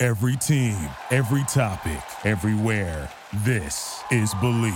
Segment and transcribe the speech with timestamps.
[0.00, 0.76] Every team,
[1.10, 3.10] every topic, everywhere.
[3.44, 4.72] This is Believe.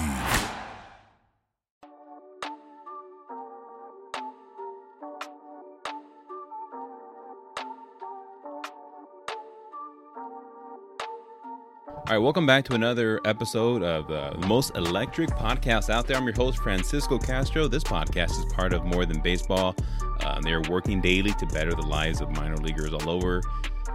[11.94, 16.16] All right, welcome back to another episode of uh, the most electric podcast out there.
[16.16, 17.68] I'm your host, Francisco Castro.
[17.68, 19.76] This podcast is part of More Than Baseball.
[20.20, 23.40] Uh, they're working daily to better the lives of minor leaguers all over.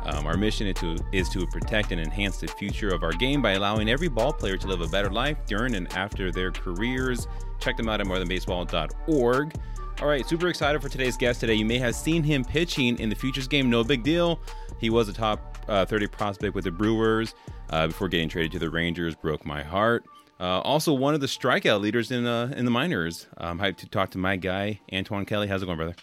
[0.08, 3.42] Um, our mission is to, is to protect and enhance the future of our game
[3.42, 7.28] by allowing every ball player to live a better life during and after their careers.
[7.60, 9.60] Check them out at morethanbaseball.org.
[10.02, 11.56] All right, super excited for today's guest today.
[11.56, 14.40] You may have seen him pitching in the Futures game, no big deal.
[14.80, 17.34] He was a top uh, 30 prospect with the Brewers
[17.72, 19.16] uh, before getting traded to the Rangers.
[19.16, 20.06] Broke my heart.
[20.40, 23.26] Uh, also, one of the strikeout leaders in uh, in the minors.
[23.38, 25.48] I'm hyped to talk to my guy Antoine Kelly.
[25.48, 25.96] How's it going, brother?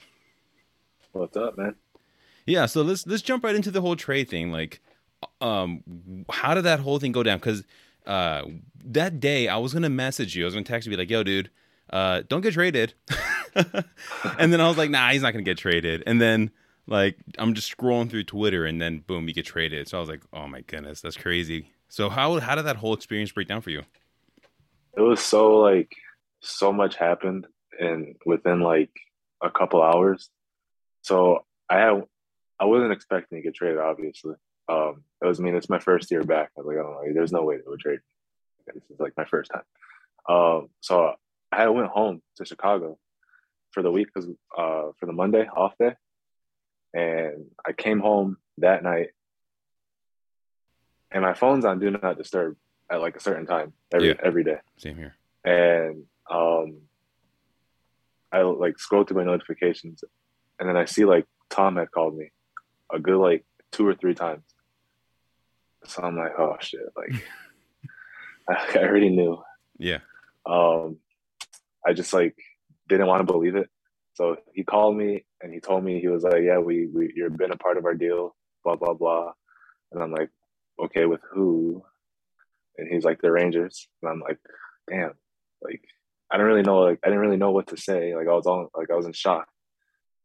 [1.12, 1.76] What's up, man?
[2.46, 4.52] Yeah, so let's let's jump right into the whole trade thing.
[4.52, 4.80] Like,
[5.40, 5.82] um,
[6.30, 7.38] how did that whole thing go down?
[7.38, 7.64] Because
[8.06, 8.42] uh,
[8.84, 10.44] that day I was gonna message you.
[10.44, 11.50] I was gonna text you, be like, "Yo, dude,
[11.90, 12.94] uh, don't get traded."
[13.54, 16.50] and then I was like, "Nah, he's not gonna get traded." And then
[16.86, 19.88] like I'm just scrolling through Twitter, and then boom, you get traded.
[19.88, 22.94] So I was like, "Oh my goodness, that's crazy." So how how did that whole
[22.94, 23.82] experience break down for you?
[24.96, 25.94] It was so like
[26.40, 27.46] so much happened
[27.80, 28.90] and within like
[29.42, 30.28] a couple hours.
[31.02, 32.04] So I had
[32.64, 34.34] I wasn't expecting to get traded, obviously.
[34.70, 36.50] Um, it was I mean it's my first year back.
[36.56, 37.98] I was like, I don't know, there's no way they would trade.
[38.72, 39.64] This is like my first time.
[40.26, 41.12] Um, so
[41.52, 42.98] I went home to Chicago
[43.72, 44.26] for the week because
[44.56, 45.92] uh, for the Monday off day,
[46.94, 49.08] and I came home that night,
[51.10, 52.56] and my phone's on do not disturb
[52.90, 54.14] at like a certain time every Yeah.
[54.22, 55.14] every day, Same here.
[55.44, 56.78] and um,
[58.32, 60.02] I like scroll through my notifications,
[60.58, 62.30] and then I see like Tom had called me
[62.94, 64.44] a good like two or three times.
[65.86, 67.22] So I'm like, oh shit, like
[68.76, 69.42] I already knew.
[69.78, 69.98] Yeah.
[70.46, 70.98] Um,
[71.86, 72.36] I just like
[72.88, 73.68] didn't want to believe it.
[74.14, 77.36] So he called me and he told me he was like, yeah, we we you've
[77.36, 79.32] been a part of our deal, blah blah blah,
[79.92, 80.30] and I'm like,
[80.82, 81.82] okay, with who?
[82.78, 84.38] And he's like the Rangers, and I'm like,
[84.88, 85.12] damn,
[85.62, 85.82] like
[86.30, 88.14] I don't really know, like I didn't really know what to say.
[88.14, 89.48] Like I was all like I was in shock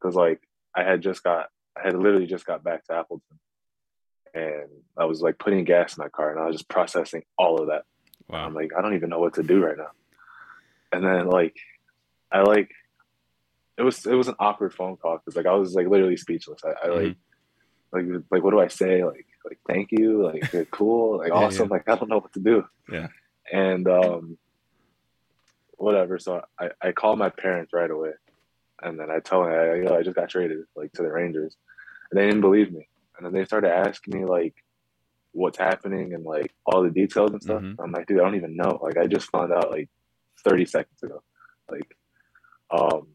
[0.00, 0.40] because like
[0.74, 3.38] I had just got I had literally just got back to Appleton,
[4.34, 7.60] and I was like putting gas in my car, and I was just processing all
[7.60, 7.84] of that.
[8.28, 8.46] Wow.
[8.46, 9.90] I'm like, I don't even know what to do right now.
[10.92, 11.56] And then like,
[12.30, 12.70] I like,
[13.76, 16.60] it was it was an awkward phone call because like I was like literally speechless.
[16.64, 17.16] I, I like,
[17.92, 19.04] like like what do I say?
[19.04, 21.68] Like like thank you, like you're cool, like Yeah, awesome.
[21.68, 22.66] Like I don't know what to do.
[22.92, 23.08] Yeah.
[23.50, 24.38] And um,
[25.78, 26.18] whatever.
[26.18, 28.12] So I I called my parents right away,
[28.82, 31.10] and then I tell them, I, you know, I just got traded like to the
[31.10, 31.56] Rangers,
[32.10, 32.88] and they didn't believe me.
[33.16, 34.54] And then they started asking me like
[35.32, 37.62] what's happening and like all the details and stuff.
[37.62, 37.76] Mhm.
[37.82, 38.78] I'm like, dude, I don't even know.
[38.82, 39.88] Like I just found out like
[40.44, 41.22] 30 seconds ago.
[41.70, 41.96] Like,
[42.70, 43.08] um,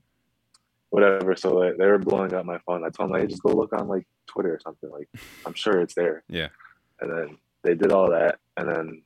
[0.90, 1.36] whatever.
[1.36, 2.86] So like, they were blowing up my phone.
[2.86, 4.90] I told them, like, hey, just go look on like Twitter or something.
[4.90, 5.09] Like,
[5.46, 6.24] I'm sure it's there.
[6.30, 6.50] Yeah.
[7.02, 9.02] And then they did all that, and then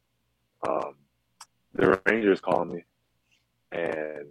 [0.67, 0.95] um,
[1.73, 2.83] the Rangers called me,
[3.71, 4.27] and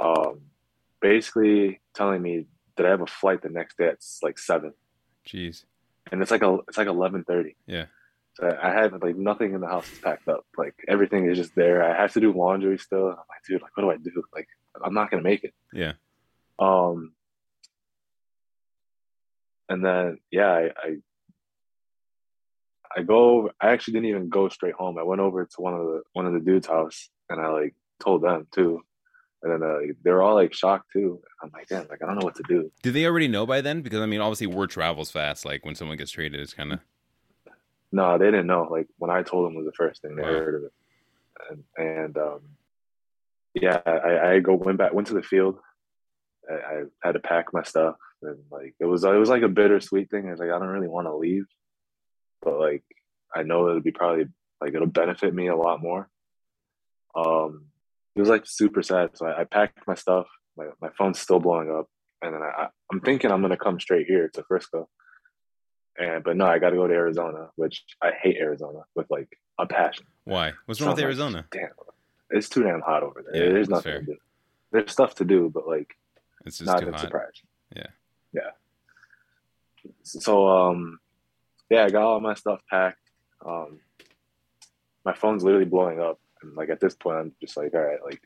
[0.00, 0.40] um,
[1.00, 2.46] basically telling me
[2.76, 4.72] that I have a flight the next day at like seven,
[5.26, 5.64] Jeez.
[6.10, 7.54] and it's like a it's like 11:30.
[7.66, 7.86] Yeah.
[8.34, 10.44] So I have like nothing in the house is packed up.
[10.58, 11.82] Like everything is just there.
[11.82, 13.06] I have to do laundry still.
[13.06, 14.22] I'm like, dude, like what do I do?
[14.34, 14.48] Like
[14.84, 15.54] I'm not gonna make it.
[15.72, 15.94] Yeah.
[16.58, 17.12] Um,
[19.68, 20.96] and then yeah, I, I
[22.96, 23.50] I go.
[23.60, 24.98] I actually didn't even go straight home.
[24.98, 27.74] I went over to one of the one of the dudes' house, and I like
[28.00, 28.82] told them too.
[29.46, 31.20] And then uh, they're all like shocked too.
[31.40, 32.72] I'm like, damn, like I don't know what to do.
[32.82, 33.80] Did they already know by then?
[33.80, 35.44] Because I mean, obviously, word travels fast.
[35.44, 36.80] Like when someone gets traded, it's kind of
[37.92, 38.66] No, they didn't know.
[38.68, 40.28] Like when I told them was the first thing they Wow.
[40.28, 40.72] heard of it,
[41.50, 42.40] and, and um,
[43.54, 45.60] yeah, I, I go went back, went to the field.
[46.50, 49.48] I, I had to pack my stuff, and like it was, it was like a
[49.48, 50.26] bittersweet thing.
[50.26, 51.46] I was like, I don't really want to leave,
[52.42, 52.82] but like
[53.32, 54.24] I know it'll be probably
[54.60, 56.08] like it'll benefit me a lot more.
[57.14, 57.66] Um,
[58.16, 59.10] it was like super sad.
[59.16, 60.26] So I, I packed my stuff.
[60.56, 61.86] My my phone's still blowing up,
[62.22, 64.88] and then I, I'm thinking I'm gonna come straight here to Frisco,
[65.98, 69.28] And but no, I got to go to Arizona, which I hate Arizona with like
[69.58, 70.06] a passion.
[70.24, 70.52] Why?
[70.64, 71.46] What's So wrong I'm with like, Arizona?
[71.52, 71.68] Damn,
[72.30, 73.46] it's too damn hot over there.
[73.46, 74.00] Yeah, There's nothing fair.
[74.00, 74.16] to do.
[74.72, 75.94] There's stuff to do, but like
[76.46, 77.12] It's just not too that hot.
[77.76, 77.86] Yeah.
[78.32, 78.50] Yeah.
[80.02, 80.98] So um
[81.70, 83.10] yeah, I got all my stuff packed.
[83.44, 83.80] Um
[85.04, 86.18] my phone's literally blowing up.
[86.42, 88.22] And like at this point I'm just like, all right, like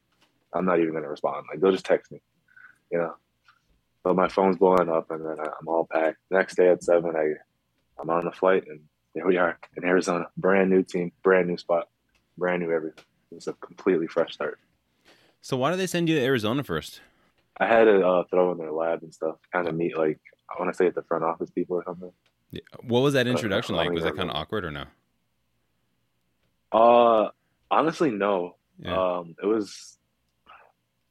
[0.53, 1.47] I'm not even gonna respond.
[1.51, 2.21] Like they'll just text me.
[2.91, 3.15] You know.
[4.03, 6.19] So my phone's blowing up and then I'm all packed.
[6.31, 7.35] Next day at seven I
[8.01, 8.81] I'm on the flight and
[9.15, 10.27] there we are in Arizona.
[10.37, 11.89] Brand new team, brand new spot,
[12.39, 13.05] brand new everything.
[13.33, 14.59] It's a completely fresh start.
[15.43, 17.01] So why did they send you to Arizona first?
[17.59, 20.19] I had to uh, throw in their lab and stuff, kind of meet like
[20.51, 22.13] I want to say at the front office people or something.
[22.51, 22.61] Yeah.
[22.83, 23.91] What was that introduction like?
[23.91, 24.85] Was that kind of awkward or no?
[26.73, 27.31] Uh,
[27.71, 28.57] honestly, no.
[28.79, 29.19] Yeah.
[29.19, 29.99] Um, it was.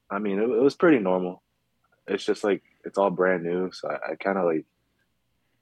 [0.09, 1.43] I mean, it, it was pretty normal.
[2.07, 4.65] It's just like it's all brand new, so I, I kind of like.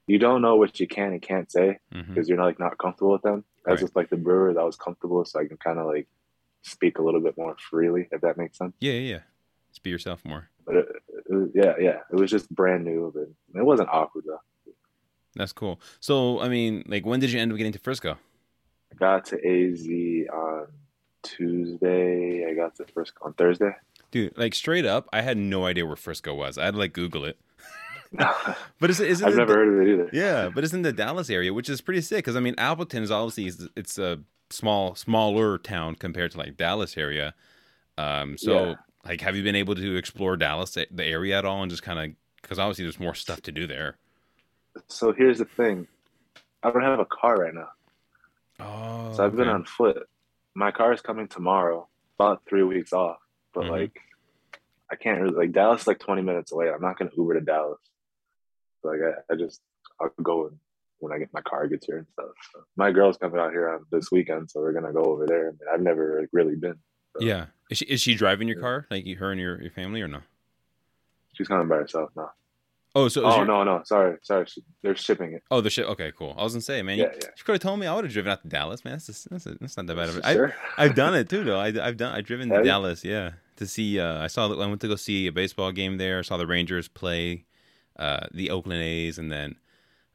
[0.09, 3.11] You don't know what you can and can't say because you're not like not comfortable
[3.11, 3.43] with them.
[3.67, 3.81] As Right.
[3.83, 6.07] with like the brewer that was comfortable, so I can kind of like
[6.61, 8.73] speak a little bit more freely, if that makes sense.
[8.79, 9.19] Yeah, yeah, yeah.
[9.69, 10.49] Just be yourself more.
[10.65, 10.85] But it,
[11.29, 14.39] it yeah, yeah, it was just brand new, but it wasn't awkward though.
[15.35, 15.81] That's cool.
[15.99, 18.17] So, I mean, like, when did you end up getting to Frisco?
[18.91, 19.85] I got to AZ
[20.33, 20.67] on
[21.27, 22.45] Tuesday.
[22.49, 23.71] I got to Frisco on Thursday.
[24.11, 26.57] Dude, like, straight up, I had no idea where Frisco was.
[26.57, 27.37] I had to, like, Google it.
[28.79, 30.09] But it's, isn't I've never heard of it either.
[30.13, 32.19] Yeah, but it's in the Dallas area, which is pretty sick.
[32.19, 34.19] Because I mean, Appleton is obviously it's a
[34.49, 37.33] small, smaller town compared to like Dallas area.
[37.97, 38.73] Um, so Yeah.
[39.03, 41.99] like, have you been able to explore Dallas, the area at all, and just kind
[41.99, 43.97] of because obviously there's more stuff to do there.
[44.87, 45.85] So here's the thing.
[46.63, 47.69] I don't have a car right now.
[48.61, 50.07] Oh, So I've been on foot.
[50.57, 51.87] My car is coming tomorrow,
[52.17, 53.19] about three weeks off.
[53.53, 53.69] But Mhm.
[53.69, 54.01] like
[54.91, 56.71] I can't really like Dallas is like twenty minutes away.
[56.71, 57.79] I'm not gonna Uber to Dallas.
[58.81, 59.61] So, like I, I just
[60.01, 60.59] I'll go when-
[60.99, 62.31] when I get my car gets here and stuff.
[62.51, 65.49] So, my girl's coming out here on this weekend, so we're gonna go over there.
[65.49, 66.79] I mean, I've never like, really been.
[67.15, 69.71] So Yeah, is she is she driving your car, like you, her and your, your
[69.71, 70.21] family, or no?
[71.33, 72.31] She's coming by herself now.
[72.97, 74.47] Oh, so Oh your- no, no, sorry, sorry.
[74.81, 75.43] They're shipping it.
[75.51, 75.87] Oh, the ship.
[75.89, 76.33] Okay, cool.
[76.37, 77.27] I was gonna say, man, you, Yeah, yeah.
[77.37, 77.85] you could have told me.
[77.85, 78.95] I would have driven out to Dallas, man.
[78.95, 80.25] That's just, that's, that's not that bad of it.
[80.25, 80.55] Sure.
[80.77, 81.59] I, have done it too, though.
[81.59, 82.15] I, I've done.
[82.15, 82.63] I've driven to you?
[82.63, 83.99] Dallas, yeah, to see.
[83.99, 84.51] Uh, I saw.
[84.51, 86.23] I went to go see a baseball game there.
[86.23, 87.45] Saw the Rangers play
[87.97, 89.57] uh, the Oakland A's, and then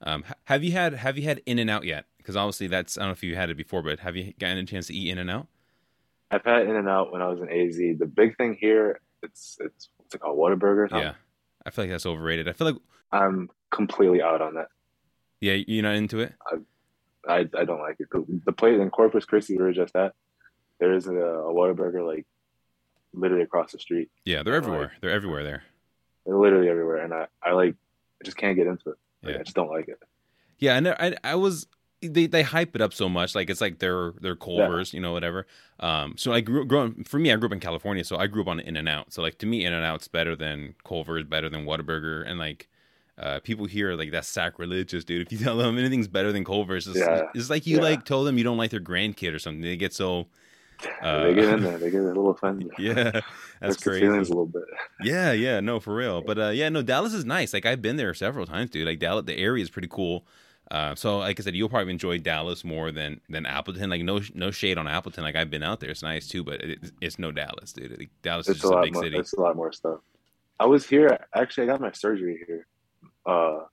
[0.03, 2.07] um, have you had have you had In and Out yet?
[2.19, 4.59] Because obviously that's I don't know if you had it before, but have you gotten
[4.59, 5.47] a chance to eat In and Out?
[6.31, 7.77] I've had In and Out when I was in AZ.
[7.77, 10.91] The big thing here, it's it's what's it called, Whataburger.
[10.91, 11.15] Yeah,
[11.67, 12.49] I feel like that's overrated.
[12.49, 12.77] I feel like
[13.13, 14.69] I'm completely out on that.
[15.41, 16.33] yeah, you're not into it.
[17.29, 18.09] I I don't like it.
[18.11, 20.13] The, the place in Corpus Christi we were just at,
[20.81, 22.27] there is a, a Whataburger like
[23.15, 24.11] literally across the street.
[24.25, 24.93] Yeah, they're everywhere.
[25.01, 25.63] They're everywhere there.
[26.27, 27.75] They're literally everywhere, and I I like
[28.21, 28.97] I just can't get into it.
[29.23, 29.41] Like, Yeah.
[29.41, 29.99] I just don't like it.
[30.59, 31.67] Yeah, and I, I was
[32.03, 35.13] they they hype it up so much, like it's like they're they're Culvers, you know,
[35.13, 35.47] whatever.
[35.81, 38.43] Um, so I grew growing for me, I grew up in California, so I grew
[38.43, 39.13] up on In and Out.
[39.13, 42.69] So like to me, In and Out's better than Culver's, better than Whataburger, and like
[43.19, 45.27] uh, people here like that's sacrilegious, dude.
[45.27, 47.23] If you tell them anything's better than Culver's, it's, Yeah.
[47.35, 47.83] it's like you Yeah.
[47.83, 49.61] like told them you don't like their grandkid or something.
[49.63, 50.27] They get so
[51.03, 52.71] uh, they get in there, they get a little offended.
[52.79, 53.21] yeah,
[53.61, 54.01] that's crazy.
[54.01, 54.65] feelings a little bit.
[55.03, 56.23] Yeah, yeah, no, for real.
[56.23, 57.53] But uh, yeah, no, Dallas is nice.
[57.53, 58.87] Like I've been there several times, dude.
[58.87, 60.25] Like Dallas, the area is pretty cool.
[60.73, 63.91] Uh, so like I said, you'll probably enjoy Dallas more than than Appleton.
[63.91, 65.23] Like no no shade on Appleton.
[65.23, 67.99] Like I've been out there, it's nice too, but it, it's no Dallas, dude.
[67.99, 69.03] Like, Dallas is It's a just a lot big more.
[69.05, 69.19] city.
[69.19, 70.01] It's a lot more stuff.
[70.59, 71.65] I was here actually.
[71.65, 72.67] I got my surgery here.
[73.27, 73.65] Uh,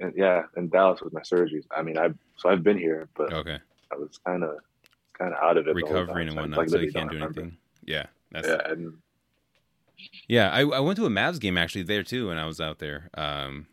[0.00, 1.64] and yeah, in Dallas with my surgeries.
[1.76, 3.58] I mean, I so I've been here, but Okay,
[3.92, 4.56] I was kind of
[5.16, 5.74] kind of out of it.
[5.76, 7.40] recovering and so whatnot, like, so you can't don't remember.
[7.42, 7.58] anything.
[7.86, 8.94] Yeah, that's Yeah, and
[10.28, 10.50] yeah.
[10.50, 13.10] I I went to a Mavs game actually there too, when I was out there.
[13.14, 13.66] Um,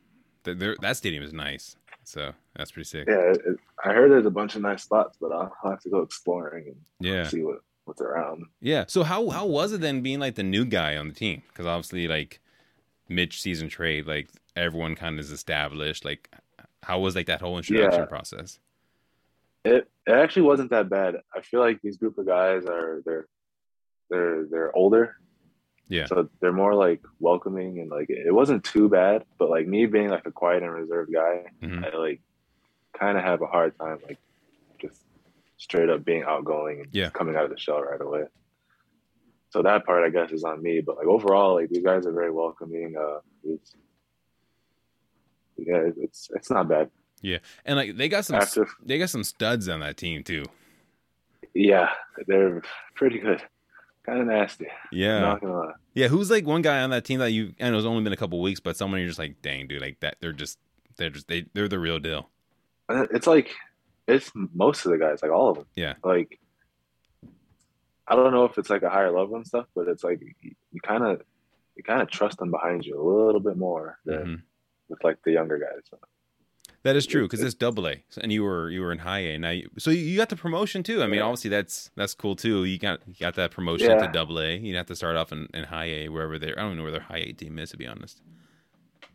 [0.43, 3.07] th- there, that stadium is nice, so that's pretty sick.
[3.07, 6.00] yeah, it, I heard there's a bunch of nice spots, but I'll have to go
[6.00, 7.27] exploring and Yeah.
[7.27, 8.45] see what what's around.
[8.62, 8.85] Yeah.
[8.88, 11.43] So how how was it then being like the new guy on the team?
[11.50, 12.39] Because obviously, like
[13.09, 16.05] mid season trade, like everyone kind of is established.
[16.05, 16.29] Like,
[16.83, 18.05] how was like that whole introduction Yeah.
[18.07, 18.59] process?
[19.63, 21.15] It it actually wasn't that bad.
[21.35, 23.27] I feel like these group of guys are they're
[24.09, 25.15] they're they're older,
[25.88, 26.06] Yeah.
[26.08, 29.24] so they're more like welcoming and like it wasn't too bad.
[29.38, 31.86] But like me being like a quiet and reserved guy, Mhm.
[31.94, 32.22] I like
[32.94, 34.18] kind of have a hard time like
[34.80, 35.01] just
[35.58, 37.10] straight up being outgoing and Yeah.
[37.12, 38.24] coming out of the shell right away.
[39.51, 40.82] So that part I guess is on me.
[40.82, 42.96] But like overall, like these guys are very welcoming.
[42.98, 43.75] Uh, it's,
[45.58, 46.89] yeah, it's it's not bad.
[47.22, 50.44] Yeah, and like they got some After they got some studs on that team too.
[51.54, 51.89] yeah,
[52.27, 52.62] they're
[52.96, 53.42] pretty good.
[54.05, 54.67] Kind of nasty.
[54.91, 55.19] Yeah.
[55.19, 55.71] Not gonna lie.
[55.93, 56.07] Yeah.
[56.09, 57.53] Who's like one guy on that team that you?
[57.59, 60.00] and it's only been a couple weeks, but someone you're just like, dang, dude, like
[60.01, 60.17] that.
[60.19, 60.59] They're just
[60.97, 62.29] they're just they they're the real deal.
[62.89, 63.50] It's like
[64.07, 65.65] it's most of the guys, like all of them.
[65.75, 65.93] Yeah.
[66.03, 66.39] Like
[68.07, 70.81] I don't know if it's like a higher level and stuff, but it's like you
[70.83, 71.21] kind of
[71.75, 74.41] you kind of trust them behind you a little bit more than Mhm.
[74.89, 76.00] with like the younger guys.
[76.86, 79.39] That is true because It's- double A, and you were you were in high A.
[79.39, 81.01] Now, you, so you got the promotion too.
[81.01, 82.63] I mean, obviously that's that's cool too.
[82.63, 84.12] You got you got that promotion to Yeah.
[84.12, 84.56] double A.
[84.58, 86.58] You have to start off in, in high A wherever they're.
[86.58, 88.22] I don't know where their high A team is to be honest.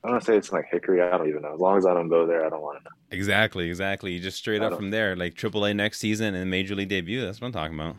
[0.03, 1.01] I don't want to say it's like Hickory.
[1.01, 1.55] I don't even know.
[1.55, 2.91] As long as I don't go there, I don't want to know.
[3.13, 4.13] Exactly, exactly.
[4.15, 6.89] You just straight I up from there, like triple A next season and major league
[6.89, 7.21] debut.
[7.25, 7.97] That's what I'm talking about.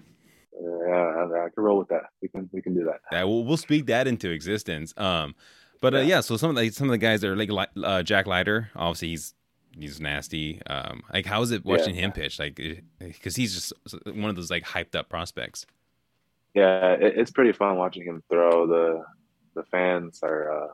[0.62, 2.08] Yeah, I, I can roll with that.
[2.22, 3.00] We can we can do that.
[3.12, 4.94] Yeah, we'll we'll speak that into existence.
[4.98, 5.34] Um,
[5.80, 6.04] but uh, Yeah.
[6.16, 7.50] yeah, so some of the some of the guys that are like
[7.82, 9.34] uh, Jack Leiter, obviously he's
[9.78, 10.62] he's nasty.
[10.68, 12.40] Um, like how is it watching him pitch?
[12.40, 12.60] Like,
[13.00, 13.74] because he's just
[14.06, 15.66] one of those like hyped up prospects.
[16.54, 18.68] Yeah, it, it's pretty fun watching him throw.
[18.68, 19.04] The
[19.56, 20.68] the fans are uh,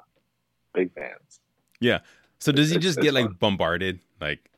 [0.73, 1.39] big fans.
[1.79, 1.99] Yeah.
[2.39, 3.37] So does he It's- just it's get like fun.
[3.39, 4.49] bombarded like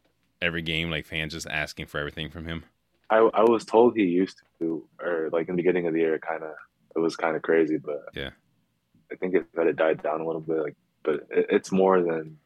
[0.42, 2.64] every game, like fans just asking for everything from him?
[3.10, 6.20] I I was told he used to, or like in the beginning of the year,
[6.20, 6.52] kind of
[6.96, 8.30] it was kind of crazy, but Yeah.
[9.12, 10.58] I think it that it died down a little bit.
[10.58, 12.38] Like, but it, it's more than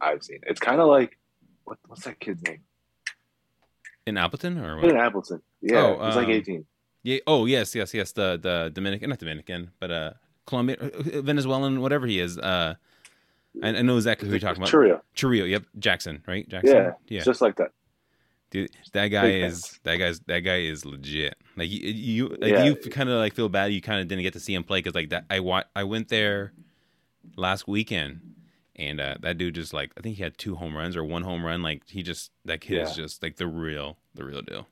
[0.00, 0.38] I've seen.
[0.46, 1.18] It's kind of like
[1.68, 2.60] what what's that kid's name?
[4.06, 4.96] In Appleton or what?
[4.96, 5.42] Appleton.
[5.60, 6.64] Yeah, Oh, he's like um, eighteen.
[7.02, 7.18] Yeah.
[7.26, 8.12] Oh yes, yes, yes.
[8.12, 10.12] The the Dominican, not Dominican, but uh,
[10.46, 12.38] Colombian, uh, Venezuelan, whatever he is.
[12.38, 12.74] Uh,
[13.62, 14.72] I, I know exactly who you're talking about.
[14.72, 15.00] Chourio.
[15.16, 15.48] Chourio.
[15.48, 16.48] Yep, Jackson, right?
[16.48, 16.74] Jackson.
[16.76, 17.20] Yeah, Yeah.
[17.22, 17.70] just like that.
[18.50, 19.80] Dude, that guy Big is fans.
[19.84, 21.36] that guy's that guy is legit.
[21.56, 22.64] Like you, you like Yeah.
[22.64, 23.72] you kind of like feel bad.
[23.72, 25.26] You kind of didn't get to see him play because like that.
[25.28, 26.52] I wa- I went there
[27.36, 28.20] last weekend,
[28.78, 31.22] and uh, that dude just like I think he had two home runs or one
[31.22, 31.62] home run.
[31.62, 34.66] Like he just that kid is just like the real the real deal.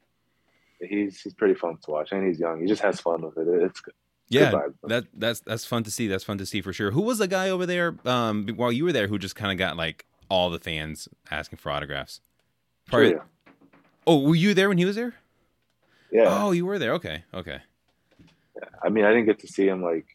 [0.80, 2.60] He's he's pretty fun to watch, and he's young.
[2.60, 3.48] He just has fun with it.
[3.62, 3.94] It's good.
[4.28, 6.08] Yeah, Good that that's that's fun to see.
[6.08, 6.90] That's fun to see for sure.
[6.90, 9.58] Who was the guy over there um, while you were there who just kind of
[9.58, 12.20] got like all the fans asking for autographs?
[12.86, 13.14] Probably-.
[14.06, 15.14] Oh, were you there when he was there?
[16.10, 16.24] Yeah.
[16.28, 16.92] Oh, you were there.
[16.94, 17.60] Okay, okay.
[18.82, 20.06] I mean, I didn't get to see him like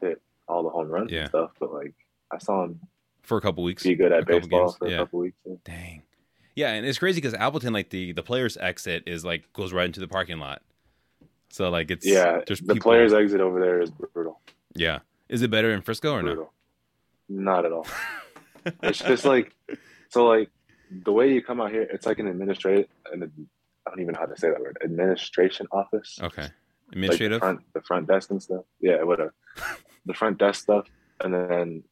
[0.00, 1.20] hit all the home runs Yeah.
[1.20, 1.94] and stuff, but like
[2.32, 2.80] I saw him
[3.22, 3.82] For a couple weeks.
[3.82, 4.76] be good at couple baseball games.
[4.78, 4.94] for Yeah.
[4.94, 5.36] a couple weeks.
[5.44, 5.54] Yeah.
[5.64, 6.02] Dang.
[6.54, 9.84] Yeah, and it's crazy because Appleton, like the the players' exit is like goes right
[9.86, 10.62] into the parking lot.
[11.50, 14.40] So like it's Yeah, there's the people- players' exit over there is brutal.
[14.74, 16.50] Yeah, is it better in Frisco or no?
[17.28, 17.86] Not at all.
[18.82, 19.54] it's just like
[20.08, 20.50] so like
[20.90, 23.24] the way you come out here, it's like an administrative and
[23.86, 24.78] I don't even know how to say that word.
[24.82, 26.18] Administration office.
[26.22, 26.50] Okay, Like
[26.90, 27.38] the administrative.
[27.40, 28.64] front the front desk and stuff.
[28.80, 29.34] Yeah, whatever.
[30.06, 30.86] the front desk stuff.
[31.20, 31.82] And then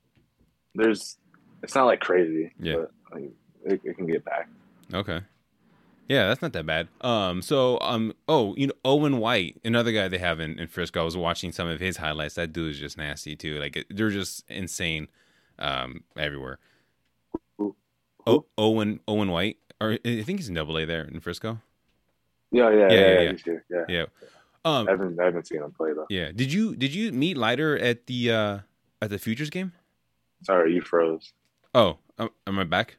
[0.74, 1.18] there's
[1.62, 2.52] it's not like crazy.
[2.58, 2.76] Yeah.
[2.76, 3.30] But like,
[3.64, 4.48] it, it can get back.
[4.92, 5.20] Okay.
[6.08, 6.88] Yeah, that's not that bad.
[7.00, 11.00] Um, so um, oh, you know, Owen White, another guy they have in, in Frisco.
[11.00, 12.34] I was watching some of his highlights.
[12.34, 13.58] That dude is just nasty too.
[13.58, 15.08] Like it, they're just insane,
[15.58, 16.58] um, everywhere.
[17.56, 17.74] Who-
[18.26, 21.60] Oh, Owen Owen White, or I think he's in Double A there in Frisco.
[22.50, 23.32] Yeah, yeah, Yeah, yeah, yeah, yeah.
[23.46, 23.58] yeah.
[23.70, 23.84] Yeah.
[23.88, 24.04] Yeah.
[24.66, 26.06] Um, I haven't I haven't seen him play though.
[26.08, 26.32] yeah.
[26.32, 28.58] Did you did you meet Leiter at the uh
[29.02, 29.72] at the Futures game?
[30.44, 31.32] Sorry, you froze.
[31.74, 32.96] Oh, am I back?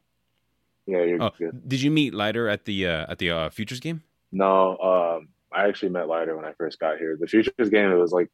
[0.88, 1.68] Yeah, you're Oh, good.
[1.68, 4.04] did you meet Leiter at the uh at the uh, Futures game?
[4.32, 7.18] No, um, I actually met Leiter when I first got here.
[7.20, 8.30] The Futures game, it was like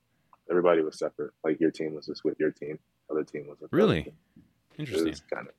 [0.50, 1.32] everybody was separate.
[1.44, 4.04] Like your team was just with your team, other team was with Really?
[4.04, 4.14] team.
[4.80, 5.14] Interesting.
[5.34, 5.54] kind of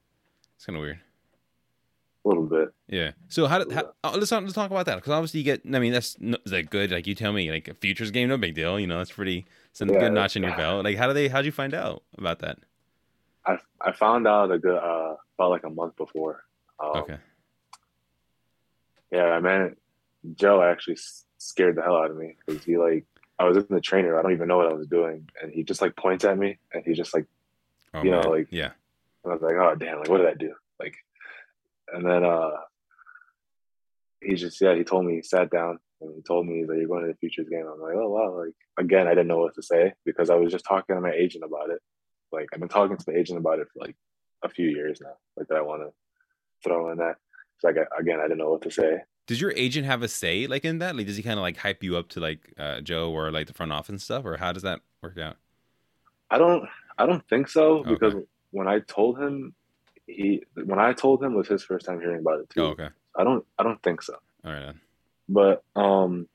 [0.56, 0.98] It's kind of weird.
[2.24, 2.68] a little bit.
[2.88, 3.12] Yeah.
[3.28, 5.62] So how did how, oh, let's talk, let's talk about that because obviously you get.
[5.72, 6.90] I mean, that's is that good?
[6.90, 8.78] Like you tell me, like a futures game, no big deal.
[8.80, 9.46] You know, that's pretty.
[9.70, 9.98] It's a Yeah.
[10.00, 10.84] good notch in your belt.
[10.84, 11.28] Like how do they?
[11.28, 12.58] How'd you find out about that?
[13.46, 16.44] I I found out a good uh about like a month before.
[16.80, 17.18] Um, Okay.
[19.10, 19.76] Yeah, man,
[20.34, 20.96] Joe actually
[21.38, 23.04] scared the hell out of me because he like
[23.38, 24.18] I was in the trainer.
[24.18, 26.58] I don't even know what I was doing, and he just like points at me,
[26.72, 27.26] and he just like
[27.94, 28.70] Oh, you know, like- yeah.
[29.24, 30.54] I was like, oh damn, like what did I do?
[30.80, 30.96] Like,
[31.92, 32.50] and then uh,
[34.20, 36.88] he just yeah, he told me he sat down and he told me that you're
[36.88, 37.66] going to the futures game.
[37.66, 40.50] I'm like, oh wow, like again, I didn't know what to say because I was
[40.50, 41.80] just talking to my agent about it.
[42.32, 43.96] Like I've been talking to my agent about it for like
[44.42, 45.14] a few years now.
[45.36, 45.92] Like that I want to
[46.64, 47.16] throw in that.
[47.58, 48.98] So like I- again, I didn't know what to say.
[49.26, 50.96] Does your agent have a say like in that?
[50.96, 53.46] Like, does he kind of like hype you up to like uh, Joe or like
[53.46, 55.36] the front office and stuff, or how does that work out?
[56.30, 57.90] I don't I don't think so Okay.
[57.90, 58.14] because
[58.50, 59.54] when I told him
[60.06, 62.62] he when I told him was his first time hearing about it too.
[62.62, 62.88] Oh, okay.
[63.16, 64.14] I don't I don't think so.
[64.44, 64.60] All right.
[64.66, 64.80] Then.
[65.28, 66.26] But um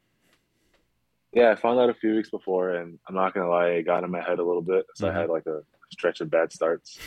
[1.34, 4.04] yeah, I found out a few weeks before and I'm not gonna lie, it got
[4.04, 4.86] in my head a little bit.
[4.96, 5.12] So Mhm.
[5.16, 7.00] I had like a stretch of bad starts.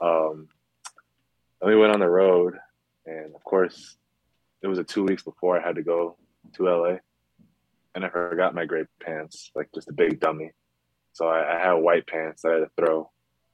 [0.00, 0.48] Um
[1.60, 2.54] then we went on the road
[3.06, 3.96] and of course
[4.62, 6.16] it was a two weeks before I had to go
[6.54, 6.96] to LA
[7.94, 10.52] and I forgot my gray pants, like just a big dummy.
[11.12, 13.10] So I, I had white pants that I had to throw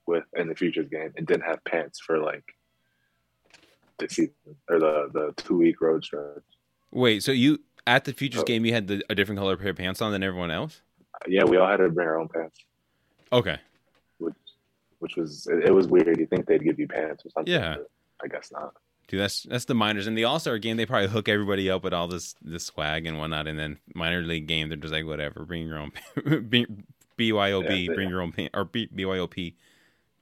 [0.07, 2.45] with in the futures game and didn't have pants for like
[3.99, 4.33] the season
[4.69, 6.43] or the the two week road stretch.
[6.91, 8.45] Wait, so you at the futures Oh.
[8.45, 10.83] game you had the, a different color pair of pants on than everyone else?
[11.29, 12.59] Yeah, we all had to bring our own pants,
[13.33, 13.59] Okay.
[15.03, 16.17] Which was it, it was weird.
[16.19, 17.53] You think they'd give you pants or something?
[17.53, 17.77] Yeah.
[18.25, 18.75] I guess not.
[19.09, 20.77] Dude, that's that's the minors in the All Star game.
[20.79, 24.23] They probably hook everybody up with all this this swag and whatnot, and then minor
[24.23, 25.91] league game they're just like whatever, bring your own
[26.49, 26.67] B-
[27.19, 29.55] BYOB, Yeah, they- bring your own pants, or B- BYOP,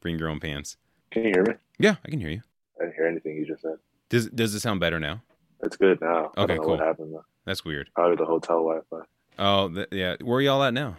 [0.00, 0.76] bring your own pants.
[1.10, 1.54] Can you hear me?
[1.78, 2.42] Yeah, I can hear you.
[2.80, 3.76] I didn't hear anything you just said.
[4.08, 5.22] Does does it sound better now?
[5.62, 6.32] It's good now.
[6.38, 6.70] Okay, cool.
[6.70, 7.14] what happened.
[7.14, 7.24] Though.
[7.44, 7.90] That's weird.
[7.94, 9.02] Probably the hotel Wi-Fi.
[9.38, 10.16] Oh, th- yeah.
[10.22, 10.96] Where are y'all at now?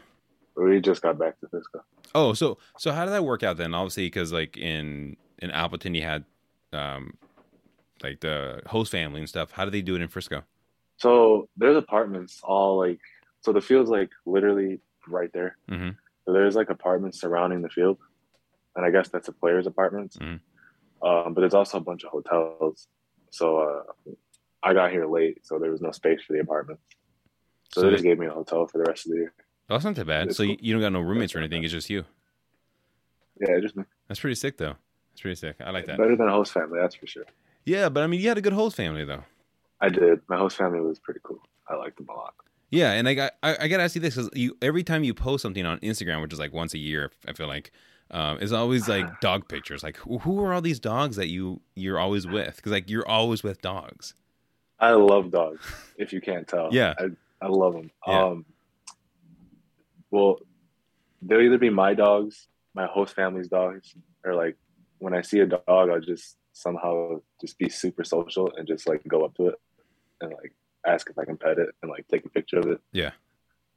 [0.64, 1.84] We just got back to Frisco.
[2.14, 3.74] Oh, so so how did that work out then?
[3.74, 6.24] Obviously, because like in in Appleton you had
[6.74, 7.14] um
[8.04, 9.52] like the host family and stuff.
[9.52, 10.44] How did they do it in Frisco?
[10.98, 13.00] So there's apartments all like
[13.42, 15.58] so the field's like literally right there.
[15.70, 15.96] Mhm.
[16.26, 17.98] So there's like apartments surrounding the field,
[18.76, 20.18] and I guess that's the players' apartments.
[20.18, 20.40] Mhm.
[21.02, 22.88] Um, but there's also a bunch of hotels.
[23.32, 24.12] So uh,
[24.62, 26.84] I got here late, so there was no space for the apartments.
[27.74, 29.34] So, So they- just gave me a hotel for the rest of the year.
[29.72, 30.28] Oh, that's not that bad.
[30.28, 30.66] It's So you, cool.
[30.66, 31.64] you don't got no roommates or anything.
[31.64, 32.04] It's just you.
[33.40, 33.84] Yeah, just me.
[34.08, 34.76] That's pretty sick though.
[35.12, 35.56] That's pretty sick.
[35.64, 35.98] I like that.
[35.98, 37.26] better than a host family, that's for sure.
[37.66, 39.24] Yeah, but I mean, you had a good host family though.
[39.80, 40.22] I did.
[40.28, 41.42] My host family was pretty cool.
[41.68, 42.34] I liked them a lot.
[42.70, 45.14] Yeah, and I got I, I gotta ask you this because you every time you
[45.14, 47.72] post something on Instagram, which is like once a year, I feel like,
[48.12, 49.84] um, it's always like dog pictures.
[49.84, 52.58] Like, who, who are all these dogs that you you're always with?
[52.58, 54.14] Because like you're always with dogs.
[54.80, 55.66] I love dogs,
[55.98, 56.70] if you can't tell.
[56.72, 56.94] Yeah.
[56.98, 57.06] I,
[57.42, 57.92] I love them.
[58.08, 58.24] Yeah.
[58.26, 58.46] Um,
[60.12, 60.40] well,
[61.22, 64.58] they'll either be my dogs, my host family's dogs, or like
[65.00, 69.02] when I see a dog, I'll just somehow just be super social and just like
[69.08, 69.56] go up to it
[70.20, 70.54] and like
[70.86, 72.82] ask if I can pet it and like take a picture of it.
[72.92, 73.12] Yeah.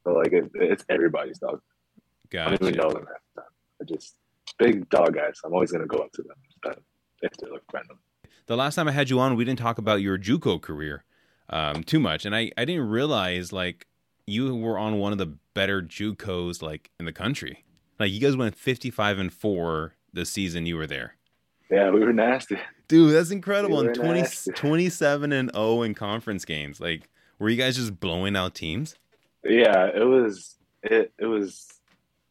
[0.03, 1.61] So like it, it's everybody's dog.
[1.61, 2.57] I Gotcha.
[2.57, 3.51] don't even know them half the time.
[3.81, 4.15] I just
[4.59, 5.39] big dog guys.
[5.43, 6.83] I'm always gonna go up to them and pet them
[7.21, 7.97] if they look random.
[8.47, 11.05] the last time I had you on, we didn't talk about your JUCO career
[11.49, 13.87] um, too much, and I, I didn't realize like
[14.27, 17.63] you were on one of the better JUCOs like in the country.
[17.99, 21.15] Like you guys went fifty five and four the season you were there.
[21.69, 22.57] Yeah, we were nasty.
[22.87, 23.81] Dude, that's incredible.
[23.81, 24.51] We And 20, nasty.
[24.51, 26.79] 27 and 0 in conference games.
[26.79, 28.95] Like, were you guys just blowing out teams?
[29.43, 31.67] Yeah, it was it it was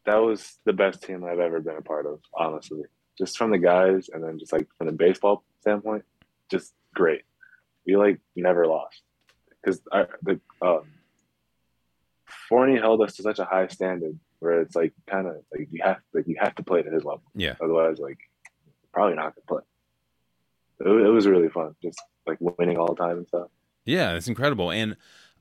[0.07, 2.83] that was the best team I've ever been a part of, honestly.
[3.17, 6.05] Just from the guys and then just like from the baseball standpoint,
[6.51, 7.23] just great.
[7.87, 9.03] We like never lost.
[9.63, 9.81] Because
[10.23, 10.83] the um
[12.49, 15.81] Forney held us to such a high standard where it's like kind of like you
[15.83, 17.23] have like you have to play at his level.
[17.35, 17.55] Yeah.
[17.61, 18.19] Otherwise, like
[18.93, 19.63] probably not gonna play.
[20.81, 23.49] It, it was really fun, just like winning all the time and stuff.
[23.85, 24.71] Yeah, it's incredible.
[24.71, 24.97] And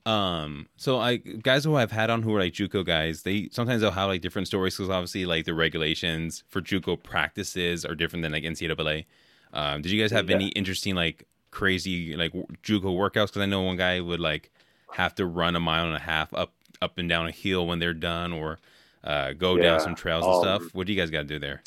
[0.06, 3.82] um, so I guys who I've had on who are like JUCO guys, they sometimes
[3.82, 8.24] they'll have like different stories because obviously like the regulations for JUCO practices are different
[8.24, 9.06] than like NCAA.
[9.54, 10.36] Um, did you guys have Yeah.
[10.38, 13.28] any interesting like crazy like JUCO workouts?
[13.28, 14.52] Because I know one guy would like
[14.92, 17.80] have to run a mile and a half up up and down a hill when
[17.80, 18.60] they're done, or
[19.04, 20.76] uh, go down some trails and um, stuff.
[20.76, 21.64] What do you guys got to do there?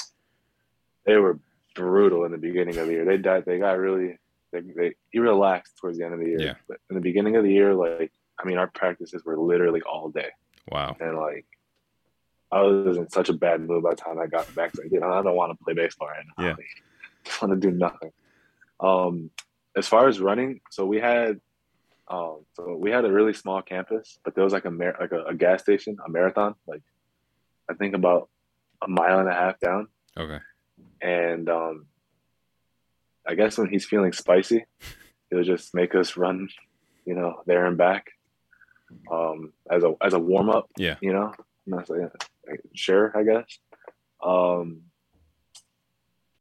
[1.07, 1.39] they were
[1.75, 3.05] brutal in the beginning of the year.
[3.05, 3.45] They died.
[3.47, 4.19] They got really.
[4.53, 6.41] They, they he relaxed towards the end of the year.
[6.41, 6.55] Yeah.
[6.69, 10.09] But in the beginning of the year, like I mean, our practices were literally all
[10.11, 10.31] day,
[10.71, 10.97] Wow.
[11.01, 11.47] and like
[12.53, 14.73] I was in such a bad mood by the time I got back.
[14.79, 16.45] Like, dude, I don't want to play baseball right now.
[16.47, 16.55] Yeah.
[17.25, 18.13] Just want to do nothing.
[18.79, 19.31] Um,
[19.77, 21.41] as far as running, so we had,
[22.09, 25.13] um, so we had a really small campus, but there was like a mar- like
[25.13, 26.83] a, a gas station, a marathon, like
[27.69, 28.29] I think about
[28.83, 30.39] a mile and a half down Okay.
[31.01, 31.87] and um,
[33.27, 34.65] I guess when he's feeling spicy,
[35.31, 36.49] he'll just make us run,
[37.05, 38.07] you know, there and back,
[39.11, 40.71] um, as a as a warm up.
[40.79, 40.97] Yeah.
[41.01, 41.33] you know,
[41.67, 42.01] and I was like,
[42.49, 43.59] like, sure, I guess.
[44.23, 44.83] Um,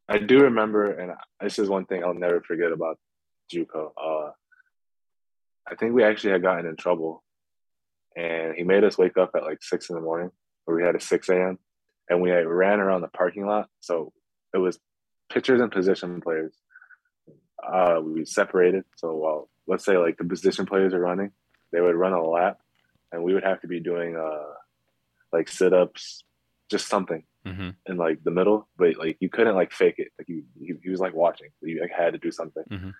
[0.08, 2.98] I do remember, and this is one thing I'll never forget about
[3.52, 3.90] JUCO.
[4.00, 4.30] Uh,
[5.68, 7.22] I think we actually had gotten in trouble,
[8.16, 10.30] and he made us wake up at like six in the morning,
[10.64, 11.58] where we had a six a.m.
[12.08, 13.68] and we ran around the parking lot.
[13.80, 14.12] So
[14.54, 14.78] it was
[15.32, 16.54] pitchers and position players.
[17.62, 18.84] Uh, we separated.
[18.96, 21.32] So while let's say like the position players are running,
[21.72, 22.60] they would run a lap,
[23.12, 24.52] and we would have to be doing uh
[25.32, 26.22] like sit ups,
[26.70, 30.08] just something hmm in like the middle, but like you couldn't like fake it.
[30.18, 31.50] Like you, he, he was like watching.
[31.60, 32.64] You like had to do something.
[32.70, 32.94] Mhm.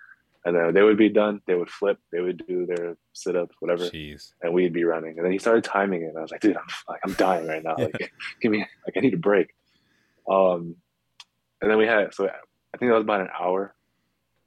[0.47, 1.41] And then they would be done.
[1.47, 1.99] They would flip.
[2.13, 4.33] They would do their sit ups, whatever, Jeez.
[4.41, 5.17] and we'd be running.
[5.17, 6.11] And then he started timing it.
[6.11, 7.75] And I was like, dude, I'm like I'm dying right now.
[7.77, 7.87] Yeah.
[7.87, 9.53] Like, give me like I need a break.
[10.31, 10.77] Um,
[11.61, 13.75] and then we had so I think that was about an hour.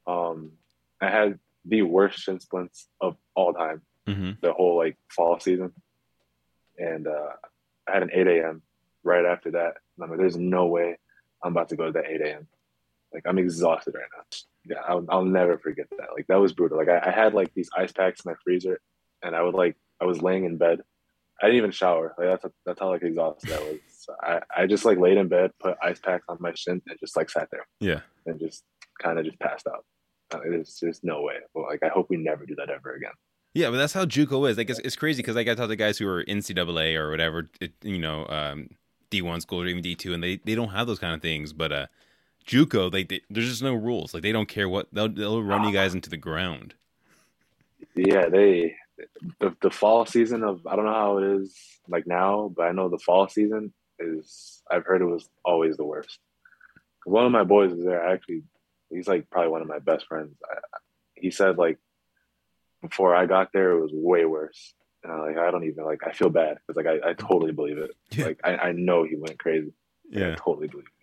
[0.06, 0.52] Um,
[1.02, 5.70] I had the worst shin splints of all time hmm the whole like fall season.
[6.78, 7.32] And uh,
[7.86, 8.62] I had an 8 a.m.
[9.02, 9.74] right after that.
[9.96, 10.96] And I'm like, there's no way
[11.44, 12.46] I'm about to go to that 8 a.m.
[13.12, 14.24] Like I'm exhausted right now.
[14.76, 16.08] Yeah, I'll, I'll never forget that.
[16.14, 16.78] Like that was brutal.
[16.78, 18.80] Like I, I had like these ice packs in my freezer,
[19.22, 20.80] and I would like I was laying in bed.
[21.42, 22.14] I didn't even shower.
[22.18, 23.78] Like that's that's how like exhausted I was.
[23.90, 26.98] So I I just like laid in bed, put ice packs on my shin, and
[27.00, 28.00] just like sat there Yeah.
[28.26, 28.62] and just
[29.02, 29.84] kind of just passed out.
[30.32, 31.36] Uh, There's just no way.
[31.54, 33.12] Well, like I hope we never do that ever again.
[33.54, 34.56] Yeah, but that's how JUCO is.
[34.58, 37.50] Like it's, it's crazy because like I talk to guys who are NCAA or whatever,
[37.60, 38.68] it, you know, um,
[39.10, 41.20] D one schools or even D two, and they, they don't have those kind of
[41.22, 41.52] things.
[41.52, 41.86] But uh,
[42.46, 44.14] JUCO, like they, there's just no rules.
[44.14, 46.74] Like they don't care what they'll they'll run you guys into the ground.
[47.94, 48.76] Yeah, they
[49.38, 51.54] the the fall season of I don't know how it is
[51.88, 55.84] like now, but I know the fall season is I've heard it was always the
[55.84, 56.18] worst.
[57.04, 58.06] One of my boys was there.
[58.06, 58.42] Actually,
[58.90, 60.34] he's like probably one of my best friends.
[60.44, 60.58] I,
[61.14, 61.78] he said like
[62.82, 64.74] before I got there, it was way worse.
[65.02, 67.52] And I like I don't even like I feel bad because like I, I totally
[67.52, 67.92] believe it.
[68.10, 68.26] Yeah.
[68.26, 69.72] Like I, I know he went crazy.
[70.12, 70.99] Like, I totally believe it.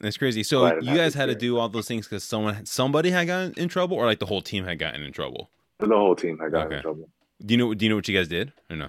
[0.00, 0.42] That's crazy.
[0.42, 3.68] So you guys had to do all those things because someone somebody had gotten in
[3.68, 5.50] trouble, or like the whole team had gotten in trouble.
[5.78, 6.76] the whole team had gotten Okay.
[6.76, 7.08] in trouble.
[7.44, 7.74] Do you know?
[7.74, 8.88] Do you know what you guys did or no?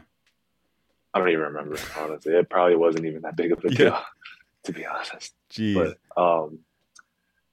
[1.13, 2.33] I don't even remember honestly.
[2.33, 3.77] It probably wasn't even that big of a Yeah.
[3.77, 3.99] deal,
[4.65, 5.33] to be honest.
[5.51, 5.73] Jeez.
[6.15, 6.59] But um,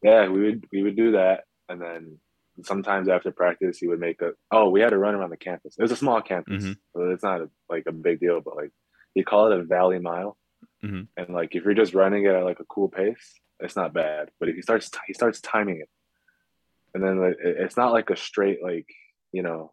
[0.03, 2.19] yeah, we would we would do that, and then
[2.63, 4.33] sometimes after practice, he would make a.
[4.51, 5.77] Oh, we had to run around the campus.
[5.79, 6.77] It was a small campus, Mhm.
[6.93, 8.71] so it's not a, like a big deal, but like
[9.15, 10.37] you call it a valley mile,
[10.85, 11.09] Mhm.
[11.17, 14.31] and like if you're just running it at like a cool pace, it's not bad.
[14.39, 15.89] But if he starts he starts timing it,
[16.95, 18.89] and then like, it's not like a straight like
[19.33, 19.73] you know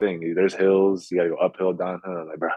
[0.00, 0.34] thing.
[0.34, 2.26] There's hills, you got to go uphill, downhill.
[2.28, 2.50] Like, bro,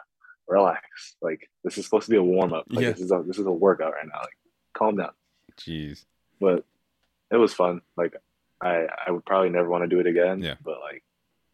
[0.47, 1.15] relax.
[1.21, 2.65] Like this is supposed to be a warm up.
[2.69, 2.91] Like Yeah.
[2.91, 4.19] this is a this is a workout right now.
[4.21, 4.37] Like
[4.73, 5.11] calm down
[5.57, 6.05] Jeez.
[6.39, 6.65] but
[7.31, 7.81] it was fun.
[7.97, 8.15] Like
[8.61, 10.41] I I would probably never want to do it again.
[10.41, 10.55] Yeah.
[10.63, 11.03] But like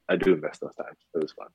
[0.09, 0.97] I do miss those times.
[1.15, 1.47] It was fun.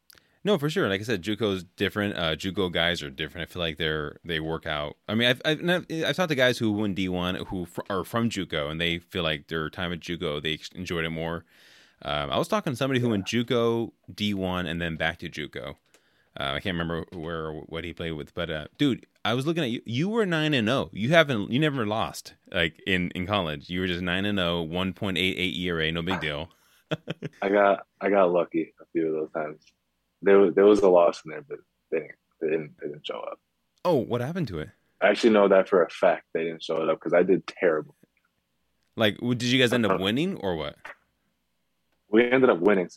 [0.44, 0.88] No, for sure.
[0.88, 2.16] Like I said, JUCO's different.
[2.16, 3.48] Uh, JUCO guys are different.
[3.48, 4.96] I feel like they're they work out.
[5.08, 8.28] I mean, I've I've, I've, talked to guys who won D one who are from
[8.28, 11.44] JUCO, and they feel like their time at JUCO they enjoyed it more.
[12.04, 15.28] Um, I was talking to somebody who went JUCO D one and then back to
[15.28, 15.76] JUCO.
[16.38, 19.62] Uh, I can't remember where what he played with, but uh, dude, I was looking
[19.62, 19.82] at you.
[19.84, 20.90] You were nine and zero.
[20.92, 21.52] You haven't.
[21.52, 23.70] You never lost like in in college.
[23.70, 25.92] You were just nine and oh, 0, 1.88 ERA.
[25.92, 26.48] No big deal.
[27.40, 29.62] I got I got lucky a few of those times.
[30.22, 31.58] There was there was a loss in there, but
[31.90, 33.38] they didn't they didn't, they didn't show up.
[33.84, 34.70] Oh, what happened to it?
[35.00, 37.46] I actually know that for a fact they didn't show it up because I did
[37.46, 37.96] terrible.
[38.94, 40.04] Like, did you guys end up uh-huh.
[40.04, 40.76] winning or what?
[42.10, 42.90] We ended up winning.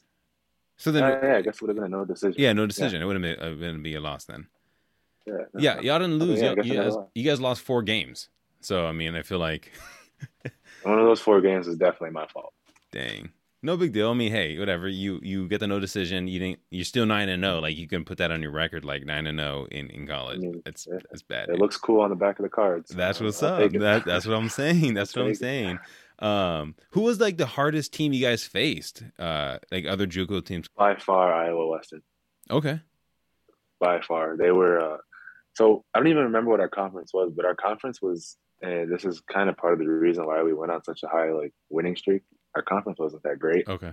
[0.78, 2.36] So then, yeah, yeah, I guess it would have been a no decision.
[2.38, 3.02] Yeah, no decision.
[3.02, 4.48] It wouldn't be, it uh, be a loss then.
[5.26, 6.42] Yeah, no, Yeah, y'all didn't lose.
[6.42, 8.30] yeah, I y'all, you, guys, you guys lost four games.
[8.60, 9.72] So I mean, I feel like,
[10.84, 12.54] One of those four games is definitely my fault.
[12.92, 13.30] dang,
[13.66, 14.12] no big deal.
[14.12, 14.88] I mean, hey, whatever.
[14.88, 16.28] You you get the no decision.
[16.28, 16.60] You didn't.
[16.70, 17.60] You're still nine and zero.
[17.60, 20.38] Like you can put that on your record, like nine and zero in in college.
[20.38, 21.00] I mean, It's yeah.
[21.12, 21.50] it's bad.
[21.50, 22.92] It looks cool on the back of the cards.
[22.92, 23.72] That's what's I'll up.
[23.72, 24.94] That, that's what I'm saying.
[24.96, 25.80] That's what I'm saying.
[26.20, 29.04] Um, who was like the hardest team you guys faced?
[29.20, 30.70] Uh, like other JUCO teams.
[30.70, 32.02] by far Iowa Western.
[32.50, 32.80] Okay.
[33.80, 34.38] by far.
[34.38, 34.98] They were uh,
[35.56, 39.06] so I don't even remember what our conference was, but our conference was, and this
[39.06, 41.54] is kind of part of the reason why we went on such a high like
[41.70, 42.24] winning streak.
[42.56, 43.68] Our conference wasn't that great.
[43.68, 43.92] Okay.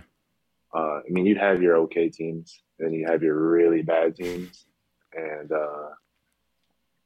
[0.73, 4.65] Uh, I mean, you'd have your okay teams, and you have your really bad teams,
[5.13, 5.89] and uh,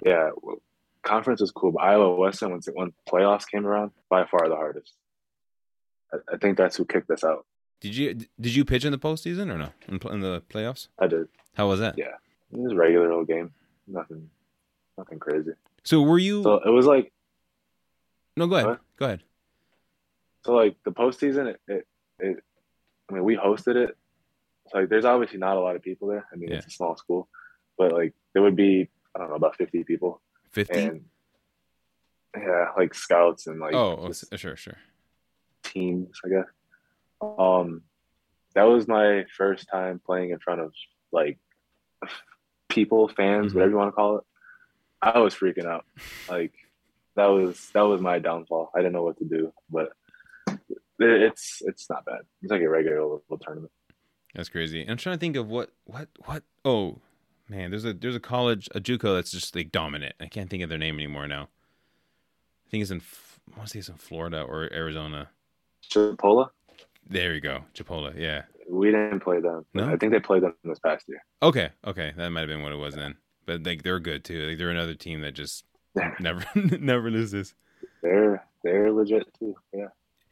[0.06, 0.62] yeah, well,
[1.04, 1.72] conference was cool.
[1.74, 4.94] But Iowa Western, once when playoffs came around, by far the hardest.
[6.14, 7.46] I, I think that's who kicked us out.
[7.82, 10.88] Did you did you pitch in the postseason or no in, in the playoffs?
[10.98, 11.28] I did.
[11.56, 11.98] How was that?
[11.98, 12.16] Yeah.
[12.52, 13.52] It was a regular old game.
[13.88, 14.30] Nothing,
[14.98, 15.52] nothing crazy.
[15.84, 16.44] So were you?
[16.44, 17.12] So it was like
[18.38, 18.68] no, go ahead.
[18.68, 18.80] What?
[18.98, 19.24] Go ahead.
[20.48, 21.88] So like the postseason, it, it,
[22.20, 22.38] it
[23.12, 23.98] I mean, we hosted it.
[24.70, 26.26] So like, there's obviously not a lot of people there.
[26.32, 26.60] I mean, Yeah.
[26.60, 27.28] it's a small school,
[27.78, 31.02] but like there would be, I don't know, about 50 people, Fifty.
[32.34, 34.78] yeah, like scouts and like oh, oh, sure, sure.
[35.64, 36.46] teams, I guess.
[37.22, 37.82] Um,
[38.56, 40.72] that was my first time playing in front of
[41.12, 41.40] like
[42.70, 43.56] people, fans, Mhm.
[43.56, 44.24] whatever you want to call it.
[45.02, 45.84] I was freaking out.
[46.30, 46.54] Like
[47.16, 48.72] that was that was my downfall.
[48.74, 49.90] I didn't know what to do, but
[51.00, 52.22] it's it's not bad.
[52.42, 53.72] It's like a regular little tournament.
[54.36, 54.86] That's crazy.
[54.88, 56.44] I'm trying to think of what what what.
[56.66, 57.00] Oh
[57.50, 60.16] man, there's a there's a college a JUCO that's just like dominant.
[60.20, 61.44] I can't think of their name anymore now.
[61.44, 63.02] I think it's in
[63.54, 65.30] I want to say it's in Florida or Arizona.
[65.90, 66.50] Chipola,
[67.10, 68.14] There you go, Chipola.
[68.20, 68.42] Yeah.
[68.70, 69.66] we didn't play them.
[69.74, 69.88] No?
[69.90, 71.24] I think they played them this past year.
[71.42, 73.16] Okay, okay, that might have been what it was then.
[73.46, 74.50] But like they're good too.
[74.50, 75.64] Like they're another team that just
[76.20, 77.56] never never loses.
[78.04, 79.56] They're they're legit too.
[79.74, 79.88] Yeah.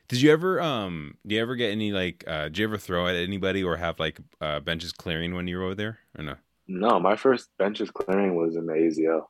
[0.07, 3.07] Did you ever um do you ever get any like uh did you ever throw
[3.07, 6.35] at anybody or have like uh benches clearing when you were over there or no?
[6.67, 9.25] No, my first benches clearing was in the AZL.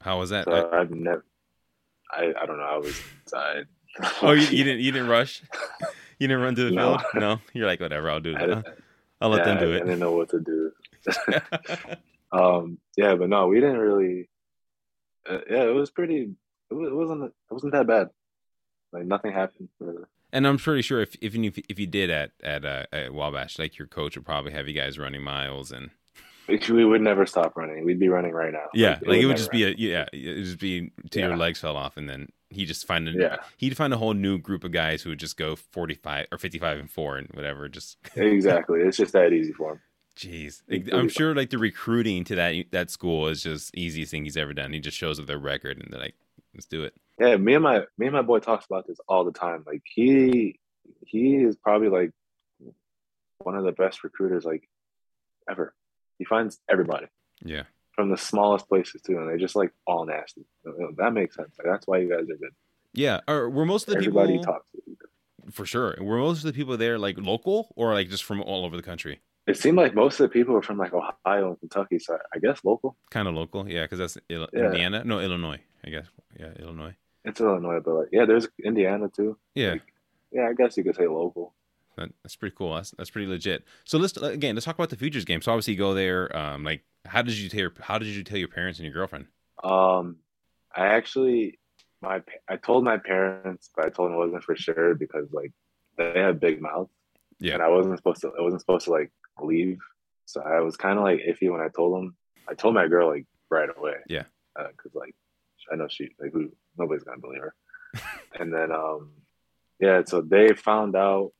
[0.00, 0.44] How was that?
[0.46, 1.24] So I've never
[2.10, 2.64] I I don't know.
[2.64, 3.66] I was inside.
[4.22, 5.42] Oh, you, you didn't you didn't rush?
[6.18, 6.98] You didn't run to the No.
[6.98, 7.02] field?
[7.14, 7.38] No.
[7.52, 8.10] You're like whatever.
[8.10, 8.46] I'll do I it.
[8.46, 8.66] didn't-
[9.20, 10.70] I'll let yeah, them do I, I didn't know what to do.
[12.30, 14.28] Um, yeah, but no, we didn't really.
[15.28, 16.30] Uh, yeah, it was pretty.
[16.70, 17.24] It, was, it wasn't.
[17.24, 18.10] It wasn't that bad.
[18.92, 19.68] Like nothing happened.
[19.78, 20.04] Really.
[20.32, 23.58] And I'm pretty sure if even if if you did at at uh, at Wabash,
[23.58, 25.90] like your coach would probably have you guys running miles and
[26.48, 27.84] We would never stop running.
[27.84, 28.66] We'd be running right now.
[28.74, 31.36] yeah, like it would never just be a yeah, it would just be till your
[31.36, 33.36] legs fell off, and then he just find a Yeah.
[33.58, 36.78] he'd find a whole new group of guys who would just go 45 or 55
[36.78, 37.68] and four and whatever.
[37.68, 38.80] Just exactly.
[38.80, 39.80] It's just that easy for him.
[40.16, 44.36] jeez, I'm sure like the recruiting to that that school is just easiest thing he's
[44.36, 44.72] ever done.
[44.72, 46.16] He just shows up their record and they're like,
[46.54, 46.94] let's do it.
[47.18, 49.64] Yeah, me and my me and my boy talks about this all the time.
[49.66, 50.58] Like he
[51.06, 52.10] he is probably like
[53.38, 54.68] one of the best recruiters like
[55.48, 55.74] ever.
[56.18, 57.06] He finds everybody
[57.44, 57.64] Yeah.
[57.92, 60.44] from the smallest places too, and they're just like all nasty.
[60.96, 61.54] That makes sense.
[61.58, 62.52] Like, that's why you guys are good.
[62.92, 63.20] Yeah.
[63.28, 64.70] Or were most of the Everybody people talks.
[64.72, 64.96] to
[65.52, 65.96] for sure?
[66.00, 68.82] Were most of the people there like local or like just from all over the
[68.82, 69.20] country?
[69.46, 72.38] It seemed like most of the people were from like Ohio and Kentucky, so I
[72.38, 72.96] guess local.
[73.10, 74.66] Kind of local, yeah, because that's Il- Yeah.
[74.66, 75.04] Indiana.
[75.04, 76.06] No, Illinois, I guess.
[76.38, 76.94] Yeah, Illinois.
[77.28, 79.36] It's Illinois, but like yeah, there's Indiana too.
[79.54, 79.82] Yeah, Like,
[80.32, 81.54] Yeah, I guess you could say local.
[81.96, 82.74] that, that's pretty cool.
[82.74, 83.64] That's that's pretty legit.
[83.84, 85.42] So let's again let's talk about the futures game.
[85.42, 86.34] So obviously you go there.
[86.36, 88.94] Um, like how did you tell your how did you tell your parents and your
[88.94, 89.26] girlfriend?
[89.62, 90.16] Um,
[90.74, 91.58] I actually,
[92.00, 95.52] my I told my parents, but I told them it wasn't for sure because like
[95.96, 96.90] they have big mouths,
[97.40, 97.54] Yeah.
[97.54, 98.28] and I wasn't supposed to.
[98.38, 99.10] I wasn't supposed to like
[99.42, 99.78] leave,
[100.26, 102.16] so I was kind of like iffy when I told them.
[102.48, 103.96] I told my girl like right away.
[104.06, 104.24] Yeah.
[104.56, 105.14] Because like
[105.72, 107.54] I know she like who nobody's gonna believe her,
[108.38, 109.10] and then um,
[109.80, 110.02] yeah.
[110.06, 111.32] So they found out.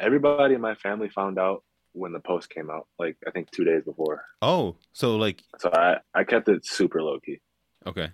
[0.00, 3.64] Everybody in my family found out when the post came out, like I think two
[3.64, 4.24] days before.
[4.40, 7.40] Oh, so like So I I kept it super low key.
[7.84, 8.10] okay,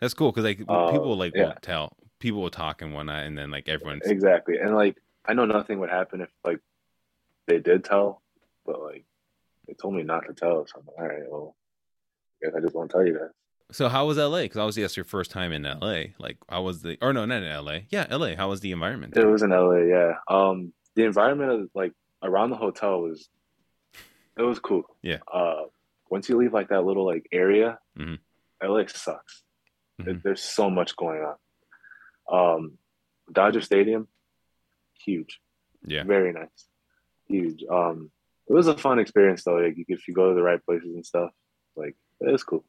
[0.00, 1.46] that's cool because like Uh, people like yeah.
[1.46, 1.96] won't tell.
[2.20, 4.58] People will talk and whatnot, and then like everyone's Exactly.
[4.58, 6.60] And like I know nothing would happen if like
[7.48, 8.22] they did tell,
[8.64, 9.04] but like
[9.66, 10.64] they told me not to tell.
[10.66, 11.56] So I'm like, all right, well,
[12.40, 13.30] I guess I just won't tell you guys.
[13.74, 14.42] So how was LA?
[14.42, 16.14] Because obviously that's your first time in LA.
[16.18, 17.78] Like how was the or no, not in LA.
[17.90, 18.36] Yeah, LA.
[18.36, 19.16] How was the environment?
[19.16, 20.12] It was in LA, yeah.
[20.28, 23.28] Um the environment of like around the hotel was
[24.38, 24.84] it was cool.
[25.02, 25.18] Yeah.
[25.32, 25.62] Uh
[26.08, 28.18] once you leave like that little like area, Mhm.
[28.62, 29.42] LA sucks.
[29.98, 30.22] There- Mhm.
[30.22, 31.36] There's so much going on.
[32.56, 32.78] Um
[33.32, 34.06] Dodger Stadium,
[35.04, 35.40] huge.
[35.86, 36.04] Yeah.
[36.04, 36.68] very nice,
[37.26, 37.62] huge.
[37.70, 38.10] Um,
[38.48, 39.56] it was a fun experience though.
[39.56, 41.30] Like if you go to the right places and stuff,
[41.76, 42.64] like it was cool.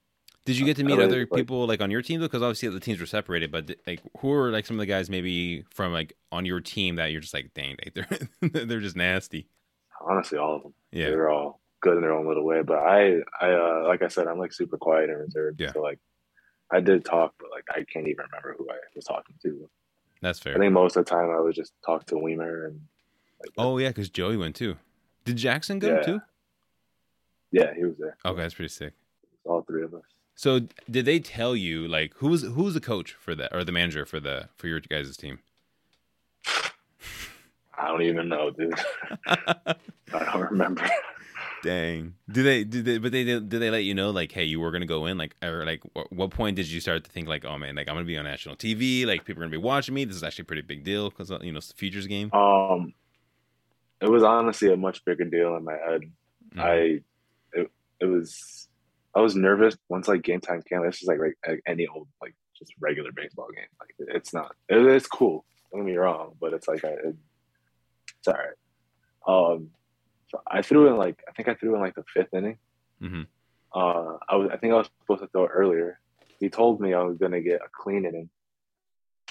[0.45, 2.27] Did you get to meet other like- people like on your team though?
[2.27, 5.10] Because obviously the teams were separated, but like who are like some of the guys
[5.10, 8.08] maybe from like on your team that you're just like, dang, they're
[8.41, 9.47] they're just nasty.
[10.08, 10.73] Honestly, all of them.
[10.91, 12.62] Yeah, They're all good in their own little way.
[12.62, 15.60] But I, I, uh, like I said, I'm like super quiet and reserved.
[15.60, 15.71] Yeah.
[15.73, 15.99] So like,
[16.71, 19.67] I did talk, but like I can't even remember who I was talking to.
[20.21, 20.55] that's fair.
[20.55, 22.81] I think most of the time I would just talk to Wiemer and.
[23.41, 24.77] Like, Oh yeah, because Joey went too.
[25.25, 26.01] Did Jackson go Yeah.
[26.03, 26.21] too?
[27.51, 28.17] yeah, he was there.
[28.25, 28.93] Okay, that's pretty sick.
[29.43, 30.01] All three of us.
[30.36, 34.06] So did they tell you like who's who's the coach for that or the manager
[34.06, 35.39] for the for your guys' team?
[37.78, 38.74] I don't even know, dude.
[39.28, 39.76] I
[40.12, 40.88] don't remember.
[41.63, 42.13] Dang.
[42.30, 44.71] Do they Do they but they did they let you know like hey you were
[44.71, 47.43] gonna go in like or like wh- what point did you start to think like
[47.43, 49.95] oh man like I'm gonna be on national TV like people are gonna be watching
[49.95, 52.32] me this is actually a pretty big deal because you know it's the futures game.
[52.34, 52.93] Um,
[54.02, 56.02] it was honestly a much bigger deal in my head.
[56.56, 56.60] Mhm.
[56.60, 56.74] I
[57.54, 58.64] it, it was
[59.15, 60.84] I was nervous once like game time came.
[60.84, 63.65] It's just like, like any old like just regular baseball game.
[63.80, 64.56] Like it's not.
[64.69, 65.45] It, it's cool.
[65.71, 67.15] Don't get me wrong, but it's like I, it,
[68.19, 68.58] it's all right.
[69.28, 69.69] Um,
[70.30, 72.58] so I threw in like I think I threw in like the fifth inning.
[73.01, 73.28] Mhm.
[73.73, 75.99] Uh, I was I think I was supposed to throw it earlier.
[76.39, 78.30] He told me I was gonna get a clean inning.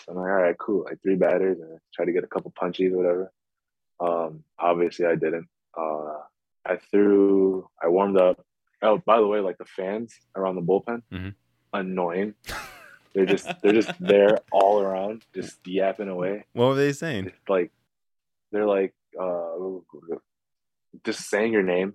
[0.05, 0.85] So I'm like, all right, cool.
[0.85, 3.33] Like three batters and try to get a couple punchies or whatever.
[4.01, 5.49] Um, obviously I didn't.
[5.77, 6.19] Uh,
[6.65, 7.69] I threw.
[7.83, 8.45] I warmed up.
[8.85, 11.35] Oh, by the way, like the fans around the bullpen, Mhm.
[11.73, 12.35] annoying.
[13.15, 16.45] They're just they're just there all around, just yapping away.
[16.53, 17.27] What were they saying?
[17.29, 17.71] It's like
[18.51, 19.55] they're like uh,
[21.05, 21.95] just saying your name,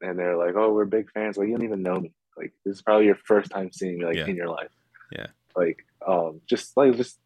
[0.00, 2.12] and they're like, "Oh, we're big fans." Like you don't even know me.
[2.36, 4.26] Like this is probably your first time seeing me like Yeah.
[4.26, 4.72] in your life.
[5.12, 5.28] Yeah.
[5.54, 7.20] Like um, just like just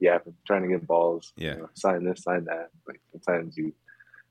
[0.00, 1.32] yapping, trying to get balls.
[1.36, 1.54] Yeah.
[1.56, 2.70] You know, sign this, sign that.
[2.86, 3.74] Like sometimes you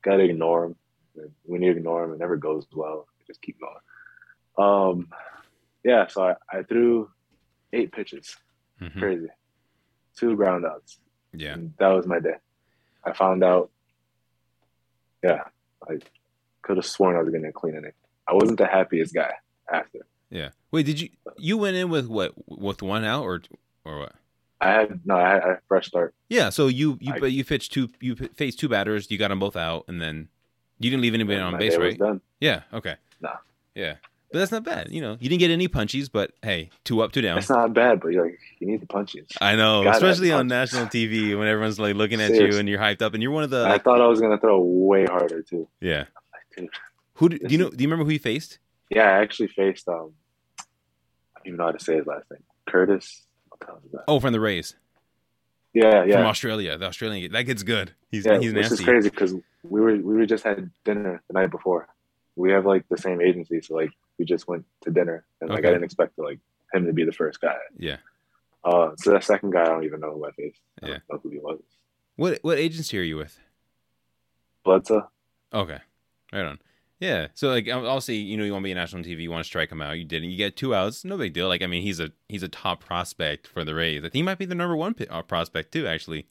[0.02, 0.76] gotta ignore them.
[1.16, 3.06] And when you ignore them, it never goes well.
[3.20, 3.74] You just keep going.
[4.58, 5.08] Um,
[5.84, 6.06] yeah.
[6.08, 7.10] So I, I threw
[7.72, 8.36] eight pitches.
[8.80, 8.98] Mhm.
[8.98, 9.28] Crazy.
[10.16, 10.98] Two ground outs.
[11.32, 11.54] Yeah.
[11.54, 12.34] And that was my day.
[13.04, 13.70] I found out.
[15.22, 15.42] Yeah,
[15.88, 15.98] I
[16.62, 17.92] could have sworn I was getting a clean inning.
[18.28, 19.32] I wasn't the happiest guy
[19.72, 20.00] after.
[20.30, 20.50] Yeah.
[20.70, 23.42] Wait, did you you went in with what with one out or
[23.84, 24.12] or what?
[24.60, 26.14] I had no, I had, a fresh start.
[26.28, 29.28] Yeah, so you you I- but you pitched two you faced two batters, you got
[29.28, 30.28] them both out, and then
[30.78, 31.98] you didn't leave anybody on base, right?
[32.40, 32.62] Yeah.
[32.72, 32.96] Okay.
[33.20, 33.36] Nah.
[33.74, 33.94] Yeah,
[34.32, 34.88] but that's not bad.
[34.90, 37.36] You know, you didn't get any punchies, but hey, two up, two down.
[37.36, 39.26] That's not bad, but you're like you need the punches.
[39.40, 42.78] I know, Gotta especially on national TV when everyone's like looking at you and you're
[42.80, 45.06] hyped up, and you're one of the I like, thought I was gonna throw way
[45.06, 45.68] harder too.
[45.80, 46.04] yeah.
[46.58, 46.70] Like.
[47.14, 47.70] Who do, do you know?
[47.70, 48.58] Do you remember who you faced?
[48.90, 50.12] Yeah, I actually faced um
[50.58, 50.62] I
[51.36, 52.42] don't even know how to say his last name.
[52.68, 53.24] Curtis.
[53.48, 54.04] What the hell is that?
[54.08, 54.76] Oh, from the Rays,
[55.72, 56.16] Yeah, yeah.
[56.16, 56.26] from.
[56.26, 56.76] Australia.
[56.78, 57.92] The Australian that kid's good.
[58.10, 61.34] He's yeah, he's which is crazy because we were we were just had dinner the
[61.34, 61.88] night before.
[62.36, 65.60] We have like the same agency, so like we just went to dinner, and like
[65.60, 65.68] Okay.
[65.68, 66.38] I didn't expect to, like
[66.72, 67.56] him to be the first guy.
[67.78, 67.96] Yeah.
[68.64, 70.60] Uh, so that second guy, I don't even know who I faced.
[70.82, 71.00] I don't Yeah.
[71.10, 71.60] know who he was.
[72.16, 73.38] What what agency are you with?
[74.64, 75.08] Bledsoe.
[75.54, 75.78] Okay,
[76.32, 76.58] right on.
[77.00, 79.44] Yeah, so like obviously, you know, you want to be a national TV, you want
[79.44, 79.92] to strike him out.
[79.92, 80.30] You didn't.
[80.30, 81.46] You get two outs, no big deal.
[81.46, 84.00] Like I mean, he's a he's a top prospect for the Rays.
[84.00, 86.26] I think he might be the number one uh, prospect too, actually.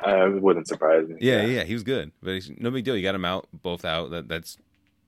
[0.00, 1.16] I it wouldn't surprise me.
[1.20, 2.94] Yeah, yeah, he was good, but it's no big deal.
[2.94, 4.10] You got him out, both out.
[4.10, 4.58] That that's,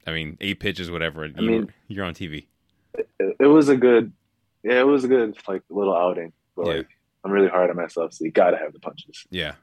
[0.06, 1.26] I mean, eight pitches, whatever.
[1.26, 2.46] You, mean- you're on TV.
[2.94, 3.08] It,
[3.38, 4.12] it was a good,
[4.62, 6.32] yeah, it was a good like little outing.
[6.56, 6.72] But Yeah.
[6.78, 6.88] like
[7.24, 9.26] I'm really hard on myself, so you gotta have the punches.
[9.30, 9.54] Yeah.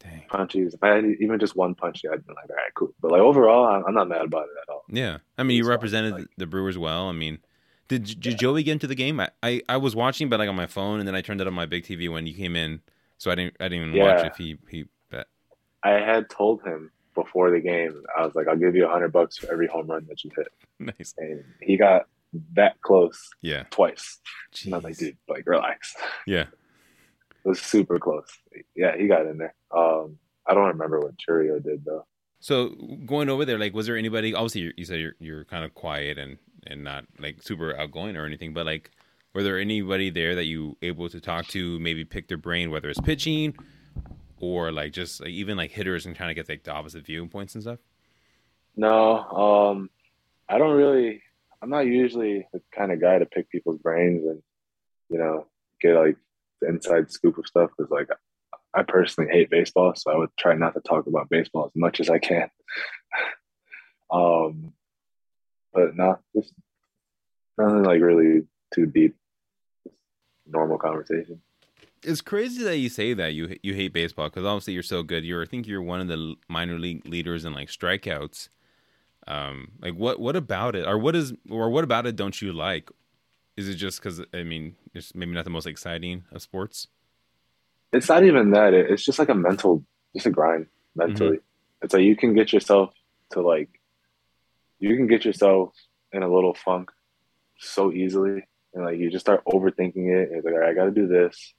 [0.00, 0.24] Dang.
[0.28, 0.74] Punches.
[0.74, 2.92] If I had even just one punch, yeah, I'd be like, all right, cool.
[3.00, 4.82] But like overall, I'm, I'm not mad about it at all.
[4.88, 7.08] Yeah, I mean, you He's represented like- the Brewers well.
[7.08, 7.38] I mean,
[7.88, 9.20] did did Joey get into the game?
[9.20, 11.46] I, I I was watching, but like on my phone, and then I turned it
[11.46, 12.80] on my big TV when you came in,
[13.18, 14.86] so I didn't I didn't even watch if he he.
[15.08, 15.28] But
[15.84, 19.12] I had told him before the game, I was like, I'll give you a hundred
[19.12, 20.48] bucks for every home run that you hit,
[20.78, 21.14] nice.
[21.18, 22.06] and he got
[22.54, 23.64] that close Yeah.
[23.70, 24.18] twice.
[24.64, 25.94] And I was like, dude, like relax.
[26.26, 26.46] Yeah.
[27.44, 28.28] It was super close.
[28.76, 29.54] Yeah, he got in there.
[29.76, 32.06] Um, I don't remember what Chourio did though.
[32.38, 32.70] So
[33.04, 34.32] going over there, like, was there anybody?
[34.34, 38.16] Obviously, you you said you're you're kind of quiet and and not like super outgoing
[38.16, 38.90] or anything, but like,
[39.34, 42.88] were there anybody there that you able to talk to, maybe pick their brain, whether
[42.88, 43.54] it's pitching
[44.42, 47.54] or like just like even like hitters and trying to get like the opposite viewpoints
[47.54, 47.78] and stuff?
[48.76, 49.88] No, um,
[50.48, 51.22] I don't really.
[51.62, 54.42] I'm not usually the kind of guy to pick people's brains and
[55.08, 55.46] you know
[55.80, 56.16] get like
[56.60, 58.08] the inside scoop of stuff because like
[58.74, 62.00] I personally hate baseball, so I would try not to talk about baseball as much
[62.00, 62.50] as I can.
[64.10, 64.72] um,
[65.72, 66.52] but not just
[67.56, 68.42] nothing like really
[68.74, 69.14] too deep.
[70.46, 71.40] Normal conversation.
[72.04, 75.24] It's crazy that you say that you you hate baseball because obviously you're so good.
[75.24, 78.48] You're I think you're one of the minor league leaders in like strikeouts.
[79.28, 82.52] Um, like what what about it, or what is, or what about it don't you
[82.52, 82.90] like?
[83.56, 86.88] Is it just because I mean it's maybe not the most exciting of sports?
[87.92, 88.74] it's not even that.
[88.74, 89.84] It's just like a mental,
[90.14, 91.38] just a grind mentally.
[91.82, 92.94] It's like you can get yourself
[93.32, 93.68] to like,
[94.78, 95.74] you can get yourself
[96.12, 96.90] in a little funk
[97.58, 100.30] so easily, and like you just start overthinking it.
[100.30, 101.54] And it's like, all right, I got to do this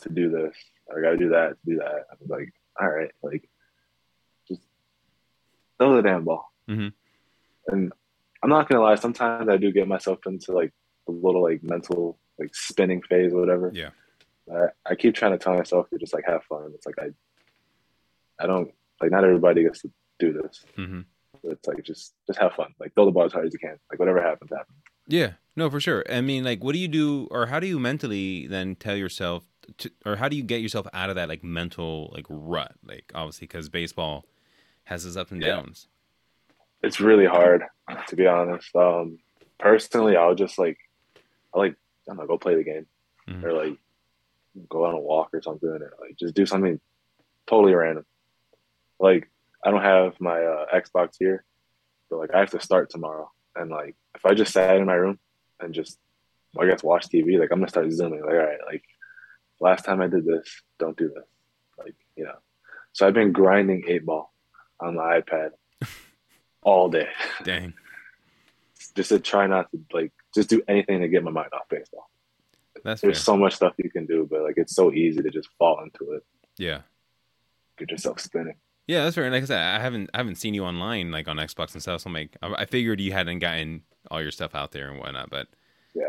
[0.00, 0.54] to do this.
[0.90, 2.06] I got to do that to do that.
[2.10, 3.48] I'm like, all right, like,
[4.48, 4.60] just
[5.78, 6.52] throw the damn ball.
[6.68, 6.92] Mhm.
[7.68, 7.92] And
[8.42, 8.94] I'm not gonna lie.
[8.96, 10.72] Sometimes I do get myself into like
[11.08, 13.70] a little like mental like spinning phase or whatever.
[13.74, 13.90] Yeah.
[14.52, 16.70] I, I keep trying to tell myself to just like have fun.
[16.74, 17.08] It's like I,
[18.38, 20.64] I don't like not everybody gets to do this.
[20.76, 21.00] hmm
[21.44, 22.74] It's like just just have fun.
[22.78, 23.78] Like throw the ball as hard as you can.
[23.90, 24.78] Like whatever happens, happens.
[25.08, 26.04] Yeah, no, for sure.
[26.10, 29.44] I mean, like, what do you do, or how do you mentally then tell yourself,
[29.78, 32.74] to, or how do you get yourself out of that like mental like rut?
[32.84, 34.24] Like, obviously, because baseball
[34.84, 35.56] has its ups and Yeah.
[35.56, 35.88] downs.
[36.82, 37.64] It's really hard
[38.08, 38.74] to be honest.
[38.76, 39.18] Um,
[39.58, 40.78] personally, I'll just like,
[41.54, 41.76] I like I
[42.08, 42.86] don't know, go play the game
[43.28, 43.44] Mhm.
[43.44, 43.78] or like
[44.68, 46.80] go on a walk or something or like just do something
[47.46, 48.04] totally random.
[48.98, 49.28] Like
[49.64, 51.44] I don't have my uh, Xbox here,
[52.08, 54.94] but like I have to start tomorrow, and like if I just sat in my
[54.94, 55.18] room
[55.60, 55.98] and just
[56.58, 58.20] I guess watch TV, like I'm gonna start zooming.
[58.20, 58.84] Like all right, like
[59.60, 61.24] last time I did this, don't do this.
[61.78, 62.36] Like you know,
[62.92, 64.32] so I've been grinding eight ball
[64.80, 65.50] on my iPad
[66.62, 67.08] all day
[67.44, 67.74] Dang.
[68.94, 72.10] just to try not to like just do anything to get my mind off baseball.
[72.84, 73.08] That's fair.
[73.10, 75.82] There's so much stuff you can do, but like it's so easy to just fall
[75.82, 76.24] into it,
[76.58, 76.80] Yeah.
[77.78, 78.56] get yourself spinning.
[78.86, 79.32] Yeah, that's right.
[79.32, 82.02] Like I said, I haven't I haven't seen you online like on Xbox and stuff.
[82.02, 85.00] So I'm like, I, I figured you hadn't gotten all your stuff out there and
[85.00, 85.28] whatnot.
[85.30, 85.48] But
[85.94, 86.04] Yeah,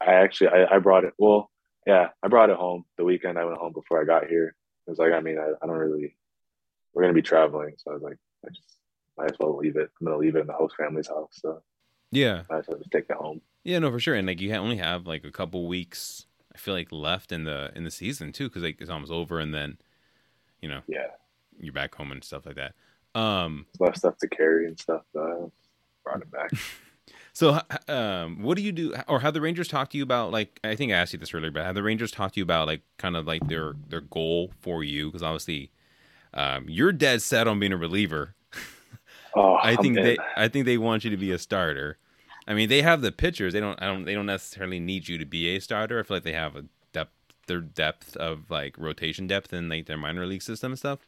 [0.00, 1.12] I actually I, I brought it.
[1.18, 1.50] Well,
[1.86, 4.54] yeah, I brought it home the weekend I went home before I got here.
[4.86, 6.16] It was like I mean I, I don't really.
[6.92, 8.76] We're gonna be traveling, so I was like I just
[9.16, 9.90] might as well leave it.
[10.00, 11.62] I'm gonna leave it in the host family's house, so
[12.10, 13.40] yeah, might as well just take it home.
[13.64, 14.14] yeah, no, for sure.
[14.14, 16.26] And like you only have like a couple weeks.
[16.54, 19.38] I feel like left in the in the season too, because like it's almost over,
[19.38, 19.78] and then
[20.60, 21.06] you know Yeah,
[21.58, 22.74] you're back home and stuff like that.
[23.14, 25.02] Um, less stuff to carry and stuff.
[25.16, 25.44] I
[26.04, 26.52] brought it back.
[27.32, 30.32] So, um, what do you do, or have the Rangers talked to you about?
[30.32, 32.44] Like, I think I asked you this earlier, but have the Rangers talked to you
[32.44, 35.06] about like kind of like their their goal for you?
[35.06, 35.70] Because obviously,
[36.34, 38.34] um, you're dead set on being a reliever.
[39.32, 41.98] Oh, I think they, I think they want you to be a starter.
[42.48, 43.52] I mean, they have the pitchers.
[43.52, 46.00] They don't, I don't, they don't necessarily need you to be a starter.
[46.00, 47.12] I feel like they have a depth,
[47.46, 51.06] their depth of like rotation depth in like their minor league system and stuff.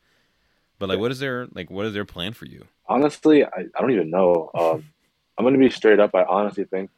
[0.78, 2.66] But like, what is their like, what is their plan for you?
[2.86, 4.50] honestly, I, I don't even know.
[4.54, 4.84] Um,
[5.39, 6.14] I'm gonna be straight up.
[6.14, 6.91] I honestly think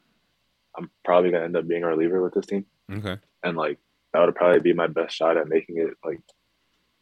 [0.76, 3.16] I'm probably gonna end up being a reliever with this team, Okay.
[3.42, 3.78] and like
[4.12, 6.20] that would probably be my best shot at making it like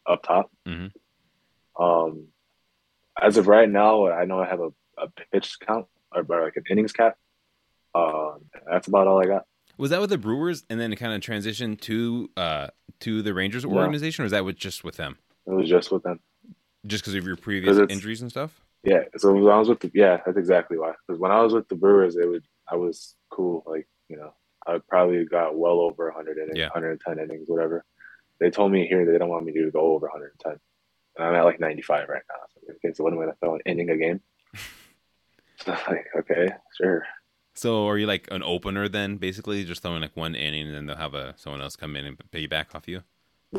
[0.05, 0.51] up top.
[0.67, 0.91] Mhm.
[1.79, 2.27] Um,
[3.21, 6.55] as of right now, I know I have a, a pitch count or, or like
[6.55, 7.17] an innings cap.
[7.95, 9.45] Um, that's about all I got.
[9.77, 12.67] Was that with the Brewers, and then kind of transitioned to uh
[13.01, 13.71] to the Rangers No.
[13.77, 15.17] organization, or was that with just with them,
[15.47, 16.19] It was just with them.
[16.85, 18.62] just because of your previous injuries and stuff?
[18.83, 19.03] Yeah.
[19.17, 20.93] So when I was with the yeah, that's exactly why.
[21.07, 23.63] Because when I was with the Brewers, it would I was cool.
[23.65, 24.33] Like you know,
[24.67, 26.69] I probably got well over 100 innings, Yeah.
[26.73, 27.85] 110 innings, whatever.
[28.39, 30.59] They told me here they don't want me to go over 110.
[31.15, 32.35] And I'm at like 95 right now.
[32.53, 34.21] So, okay, so what am I going to throw an inning a game?
[35.57, 37.03] So like, okay, sure.
[37.53, 40.85] So are you like an opener then, basically, just throwing like one inning, and then
[40.87, 43.01] they'll have a someone else come in and piggyback off you?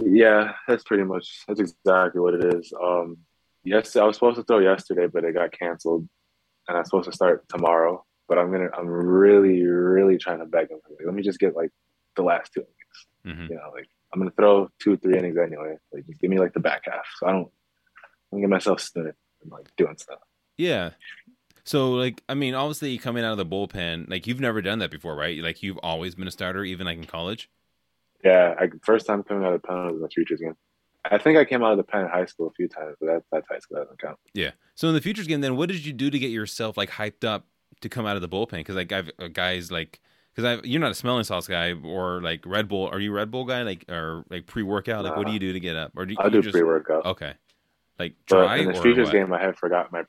[0.02, 2.72] Yeah, that's pretty much that's exactly what it is.
[2.82, 3.18] Um,
[3.64, 6.08] yes, I was supposed to throw yesterday, but it got canceled,
[6.68, 8.04] and I'm supposed to start tomorrow.
[8.28, 10.78] But I'm gonna, I'm really, really trying to beg him.
[10.88, 11.70] Like, let me just get like
[12.16, 13.38] the last two innings.
[13.38, 15.76] hmm You know, like I'm gonna throw two, three innings anyway.
[15.92, 18.80] Like just give me like the back half, so I don't, I don't get myself
[18.80, 19.12] stunned
[19.42, 20.20] and like doing stuff.
[20.56, 20.90] Yeah.
[21.64, 24.90] So like, I mean, obviously coming out of the bullpen, like you've never done that
[24.90, 25.42] before, right?
[25.42, 27.48] Like you've always been a starter, even like in college.
[28.22, 30.56] Yeah, I, first time coming out of the pen was in the futures game.
[31.10, 33.06] I think I came out of the pen in high school a few times, but
[33.06, 34.18] that, that's high school that doesn't count.
[34.32, 34.52] Yeah.
[34.74, 37.24] So in the futures game, then what did you do to get yourself like hyped
[37.24, 37.46] up
[37.80, 38.58] to come out of the bullpen?
[38.58, 40.00] Because like I've uh, guys like
[40.34, 42.88] because I you're not a smelling salts guy or like Red Bull.
[42.88, 43.62] Are you Red Bull guy?
[43.62, 45.04] Like or like pre workout?
[45.04, 45.92] Like what do you do to get up?
[45.96, 47.04] Or do you, you do pre workout.
[47.04, 47.34] Okay.
[47.98, 50.00] Like But in the futures game, I had forgot my.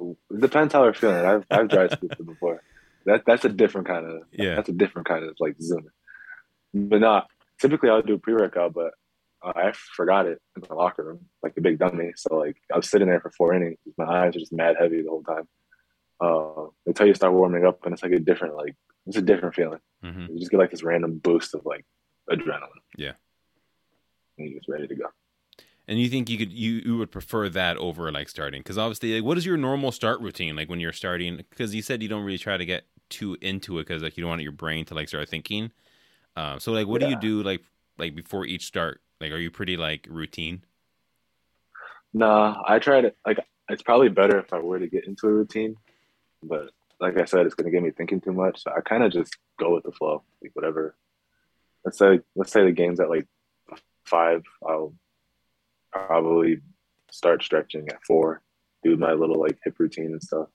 [0.00, 1.24] It depends how we're feeling.
[1.24, 2.62] I've I've dry scooped before.
[3.04, 4.56] That that's a different kind of Yeah.
[4.56, 5.90] That's a different kind of like zooming.
[6.72, 7.28] But not
[7.60, 8.94] typically I'll do pre workout, but
[9.42, 12.12] uh, I forgot it in the locker room like a big dummy.
[12.16, 13.78] So like I was sitting there for four innings.
[13.96, 15.48] My eyes were just mad heavy the whole time.
[16.20, 18.76] Uh, they tell you start warming up, and it's like a different like
[19.06, 19.80] it's a different feeling.
[20.02, 21.84] hmm You just get like this random boost of like
[22.30, 22.68] adrenaline.
[22.96, 23.12] Yeah.
[24.38, 25.06] And you're just ready to go.
[25.88, 28.60] And you think you could you, you would prefer that over like starting?
[28.60, 31.38] Because obviously, like, what is your normal start routine like when you're starting?
[31.38, 34.22] Because you said you don't really try to get too into it because like you
[34.22, 35.72] don't want your brain to like start thinking.
[36.36, 37.62] Uh, so like, what do you do like
[37.98, 39.00] like before each start?
[39.20, 40.64] Like, are you pretty like routine?
[42.12, 43.38] Nah, I try to like.
[43.68, 45.76] It's probably better if I were to get into a routine,
[46.42, 48.62] but like I said, it's gonna get me thinking too much.
[48.62, 50.96] So I kind of just go with the flow, like whatever.
[51.84, 53.28] Let's say let's say the game's at like
[54.04, 54.42] five.
[54.66, 54.94] I'll
[55.92, 56.60] probably
[57.10, 58.42] start stretching at four,
[58.82, 60.48] do my little like hip routine and stuff.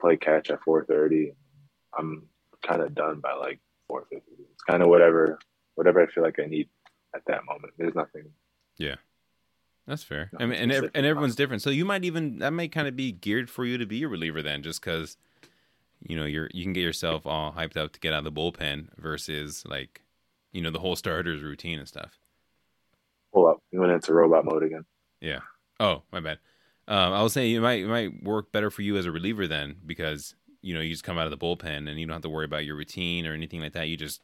[0.00, 1.32] Play catch at four thirty.
[1.98, 2.28] I'm
[2.62, 4.32] kind of done by like four fifty.
[4.52, 5.38] It's kind of whatever
[5.74, 6.68] whatever I feel like I need
[7.16, 7.72] at that moment.
[7.78, 8.24] There's nothing.
[8.76, 8.96] Yeah.
[9.86, 10.30] That's fair.
[10.38, 11.62] I mean, and ev- and everyone's different.
[11.62, 14.08] So you might even that might kind of be geared for you to be a
[14.08, 15.16] reliever then, just because
[16.06, 18.40] you know you're you can get yourself all hyped up to get out of the
[18.40, 20.02] bullpen versus like
[20.52, 22.18] you know the whole starters routine and stuff.
[23.32, 23.62] Pull up.
[23.72, 24.84] We went into robot mode again.
[25.20, 25.40] Yeah.
[25.78, 26.38] Oh, my bad.
[26.88, 29.46] Um, I was saying it might it might work better for you as a reliever
[29.46, 32.22] then because you know you just come out of the bullpen and you don't have
[32.22, 33.86] to worry about your routine or anything like that.
[33.86, 34.20] You just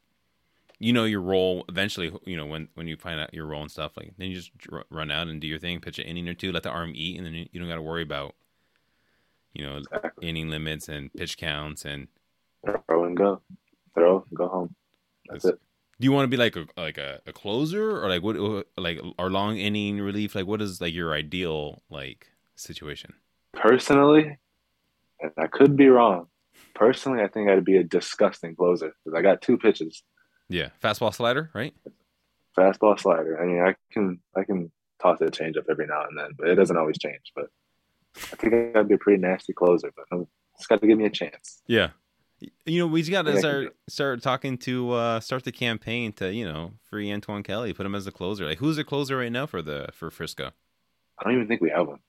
[0.82, 2.12] you know your role eventually.
[2.24, 4.50] You know when when you find out your role and stuff like then you just
[4.90, 7.16] run out and do your thing, pitch an inning or two, let the arm eat,
[7.16, 8.34] and then you you don't got to worry about
[9.54, 10.28] you know Exactly.
[10.28, 12.08] inning limits and pitch counts and.
[12.86, 13.40] Throw and go.
[13.94, 14.74] Throw and go home.
[15.28, 15.58] That's it.
[16.00, 18.36] Do you want to be like a like a, a closer or like what
[18.76, 20.34] like or long inning relief?
[20.34, 23.14] Like what is like your ideal like situation?
[23.52, 24.38] Personally,
[25.20, 26.26] and I could be wrong.
[26.74, 30.02] Personally, I think I'd be a disgusting closer because I got two pitches,
[30.52, 31.74] Yeah, fastball slider, right?
[32.56, 33.40] fastball, slider.
[33.42, 36.54] I mean, I can I can toss a changeup every now and then, but it
[36.54, 37.32] doesn't always change.
[37.34, 37.46] But
[38.16, 39.92] I think I'd be a pretty nasty closer.
[39.94, 40.26] But
[40.56, 41.62] it's got to give me a chance.
[41.66, 41.90] Yeah.
[42.66, 45.44] You know, we just got to Yeah, I can start start talking to uh start
[45.44, 48.44] the campaign to you know free Antoine Kelly, put him as a closer.
[48.44, 50.50] Like, who's the closer right now for the for Frisco?
[51.18, 52.00] I don't even think we have one.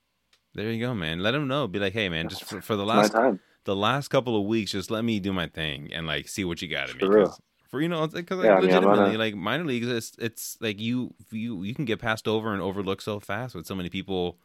[0.54, 1.20] There you go, man.
[1.20, 1.66] Let him know.
[1.66, 3.40] Be like, hey, man, just for, for the last time.
[3.64, 6.62] the last couple of weeks, just let me do my thing and like see what
[6.62, 7.26] you got in me.
[7.68, 7.88] For real.
[7.90, 10.12] 'Cause- For you know, because like, Yeah, I mean, I'm legitimately, like minor leagues, it's
[10.18, 13.74] it's like you you you can get passed over and overlooked so fast with so
[13.74, 14.38] many people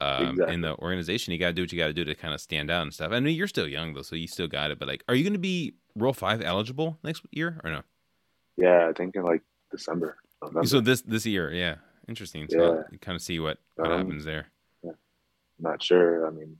[0.00, 0.54] um, Exactly.
[0.54, 1.32] in the organization.
[1.32, 2.92] You got to do what you got to do to kind of stand out and
[2.92, 3.12] stuff.
[3.12, 4.78] I mean, you're still young though, so you still got it.
[4.80, 7.82] But like, are you going to be Rule Five eligible next year or no?
[8.56, 10.16] Yeah, I think in like December.
[10.42, 10.66] November.
[10.66, 11.76] So this this year, yeah,
[12.08, 12.48] interesting.
[12.50, 12.82] So Yeah.
[12.90, 14.46] you kind of see what what Um, happens there.
[15.60, 16.26] not sure.
[16.26, 16.58] I mean,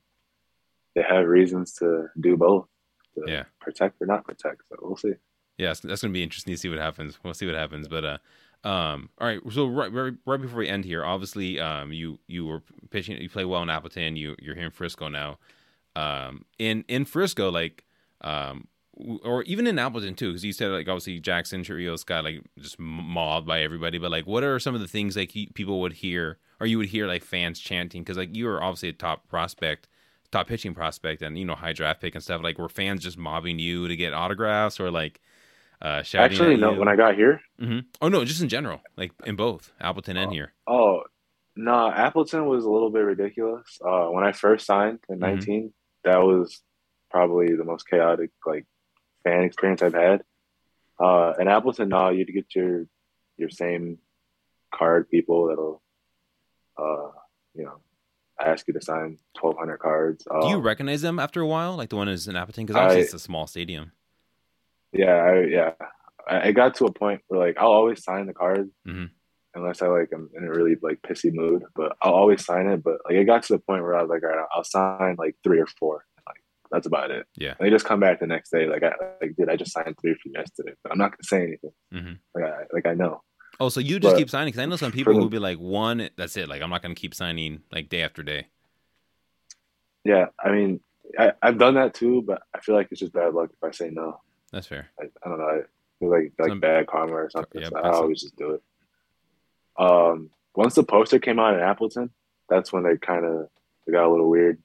[0.95, 2.69] they have reasons to do both.
[3.17, 3.45] To Yeah.
[3.61, 4.63] Protect or not protect.
[4.69, 5.15] So we'll see.
[5.59, 7.19] Yeah, that's, that's gonna be interesting to see what happens.
[7.23, 7.89] We'll see what happens.
[7.89, 8.19] But uh,
[8.65, 9.41] um, all right.
[9.51, 13.21] So right, right, right before we end here, obviously, um, you you were pitching.
[13.21, 14.17] You play well in Appleton.
[14.17, 15.39] You you're here in Frisco now.
[15.97, 17.85] Um, in in Frisco, like,
[18.21, 18.69] um,
[19.25, 22.79] or even in Appleton too, because you said like obviously Jackson Chourio's got like just
[22.79, 23.99] mobbed by everybody.
[23.99, 26.89] But like, what are some of the things like people would hear, or you would
[26.89, 28.03] hear like fans chanting?
[28.03, 29.89] Because like you are obviously a top prospect.
[30.31, 33.19] Top pitching prospect and you know high draft pick and stuff like were fans just
[33.19, 35.21] mobbing you to get autographs or like
[35.83, 36.73] uh, Actually, no.
[36.73, 36.79] you?
[36.79, 37.81] When I got here, Mm-hmm.
[38.01, 40.33] Oh no, just in general, like in both Appleton and Oh.
[40.33, 40.53] here.
[40.67, 41.03] oh
[41.57, 43.79] no, Appleton was a little bit ridiculous.
[43.85, 45.21] Uh, when I first signed in Mhm.
[45.21, 45.75] 19,
[46.05, 46.63] that was
[47.11, 48.65] probably the most chaotic like
[49.25, 50.23] fan experience I've had.
[50.99, 52.87] Uh, in Appleton, no, you'd get your
[53.37, 53.99] your same
[54.75, 55.83] card people that'll,
[56.79, 57.11] uh,
[57.55, 57.81] you know,
[58.41, 60.27] ask you to sign 1,200 cards.
[60.31, 62.65] Uh, Do you recognize them after a while, like the one is in Appleton?
[62.67, 63.93] Because obviously I- it's a small stadium.
[64.93, 65.73] Yeah, I, yeah.
[66.29, 69.11] I, I got to a point where like I'll always sign the card Mhm.
[69.55, 71.65] unless I like I'm in a really like pissy mood.
[71.75, 72.83] But I'll always sign it.
[72.83, 75.17] But like it got to the point where I was like, all right, I'll sign
[75.19, 76.05] like three or four.
[76.27, 77.27] Like that's about it.
[77.37, 77.55] Yeah.
[77.59, 79.97] And they just come back the next day like I like dude, I just signed
[80.01, 80.75] three from yesterday.
[80.83, 81.73] But I'm not gonna say anything.
[81.91, 83.23] hmm Like I like I know.
[83.61, 84.49] Oh, so you just But keep signing?
[84.53, 86.49] Because I know some people who will be like, one, that's it.
[86.49, 88.47] Like I'm not going to keep signing like day after day.
[90.05, 90.81] Yeah, I mean,
[91.19, 93.71] I, I've done that too, but I feel like it's just bad luck if I
[93.71, 94.21] say no.
[94.53, 94.89] That's fair.
[95.01, 95.45] I, I don't know.
[95.45, 95.61] I
[95.99, 97.63] feel like like Some- bad karma or something.
[97.63, 98.63] Yeah, so I always just do it.
[99.79, 102.11] Um, once the poster came out in Appleton,
[102.49, 103.49] that's when they kind of
[103.87, 104.59] they got a little weird.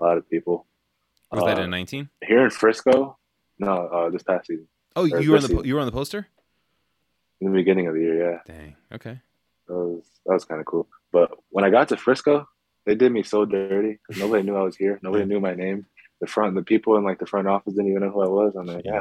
[0.00, 0.66] A lot of people.
[1.30, 2.08] Was that Uh, in 19?
[2.26, 3.16] here in Frisco?
[3.58, 4.66] No, uh, this past season,
[4.96, 5.64] Oh, or you were on the season.
[5.64, 6.26] you were on the poster.
[7.40, 8.32] in the beginning of the year.
[8.32, 8.76] Yeah, Dang.
[8.92, 9.20] Okay.
[9.68, 10.88] that was that was kind of cool.
[11.12, 12.48] But when I got to Frisco,
[12.86, 14.98] they did me so dirty because nobody knew I was here.
[15.02, 15.86] Nobody knew my name.
[16.20, 18.54] The front, the people in like the front office didn't even know who I was.
[18.56, 19.00] I'm like, yeah.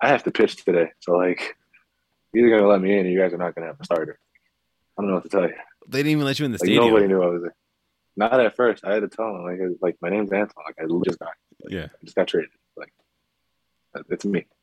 [0.00, 1.56] I have to pitch today, so like,
[2.32, 4.18] you're either gonna let me in, or you guys are not gonna have a starter.
[4.98, 5.54] I don't know what to tell you.
[5.88, 6.86] They didn't even let you in the Like stadium.
[6.86, 7.54] nobody knew I was there.
[8.16, 8.84] Not at first.
[8.84, 10.54] I had to tell them like, was, like my name's Anton.
[10.66, 11.28] Like I just got,
[11.62, 11.84] like, Yeah.
[11.84, 12.50] I just got traded.
[12.76, 12.92] Like
[14.10, 14.46] it's me.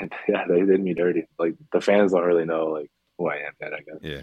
[0.00, 1.26] And yeah, they did me dirty.
[1.38, 3.72] Like the fans don't really know like who I am yet.
[3.72, 3.98] I guess.
[4.02, 4.22] Yeah,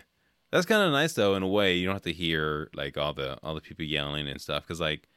[0.52, 1.36] that's kind of nice though.
[1.36, 4.28] In a way, you don't have to hear like all the all the people yelling
[4.28, 4.64] and stuff.
[4.64, 5.08] Because like,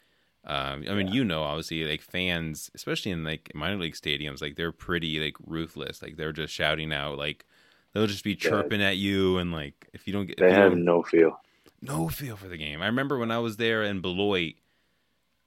[0.47, 1.15] um, I mean, Yeah.
[1.15, 5.35] you know, obviously, like fans, especially in like minor league stadiums, like they're pretty like
[5.45, 6.03] ruthless.
[6.03, 7.19] Like they're just shouting out.
[7.19, 7.45] Like
[7.93, 8.51] they'll just be Yeah.
[8.51, 11.41] chirping at you, and like if you don't get, They have no feel.
[11.83, 12.81] no feel for the game.
[12.83, 14.55] I remember when I was there in Beloit,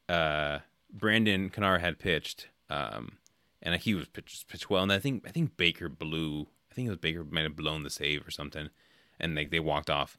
[0.08, 0.60] uh,
[0.92, 3.14] Brandon Kennard had pitched, um,
[3.62, 4.84] and he was pitched, pitched well.
[4.84, 6.48] And I think I think Baker blew.
[6.72, 8.70] I think it was Baker might have blown the save or something,
[9.20, 10.18] and like they walked off.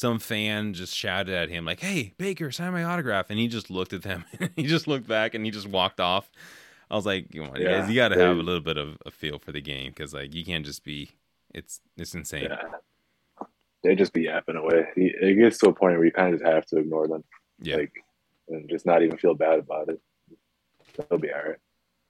[0.00, 3.68] Some fan just shouted at him like, "Hey, Baker, sign my autograph!" And he just
[3.68, 4.24] looked at them.
[4.56, 6.30] he just looked back and he just walked off.
[6.90, 8.78] I was like, "Come on, you Yeah, guys, you got to have a little bit
[8.78, 11.10] of a feel for the game because like you can't just be.
[11.52, 12.44] It's it's insane.
[12.48, 13.44] Yeah.
[13.82, 14.86] They just be yapping away.
[14.96, 17.22] It gets to a point where you kind of just have to ignore them,
[17.60, 17.76] Yeah.
[17.76, 17.92] like,
[18.48, 20.00] and just not even feel bad about it.
[21.10, 21.58] They'll be all right.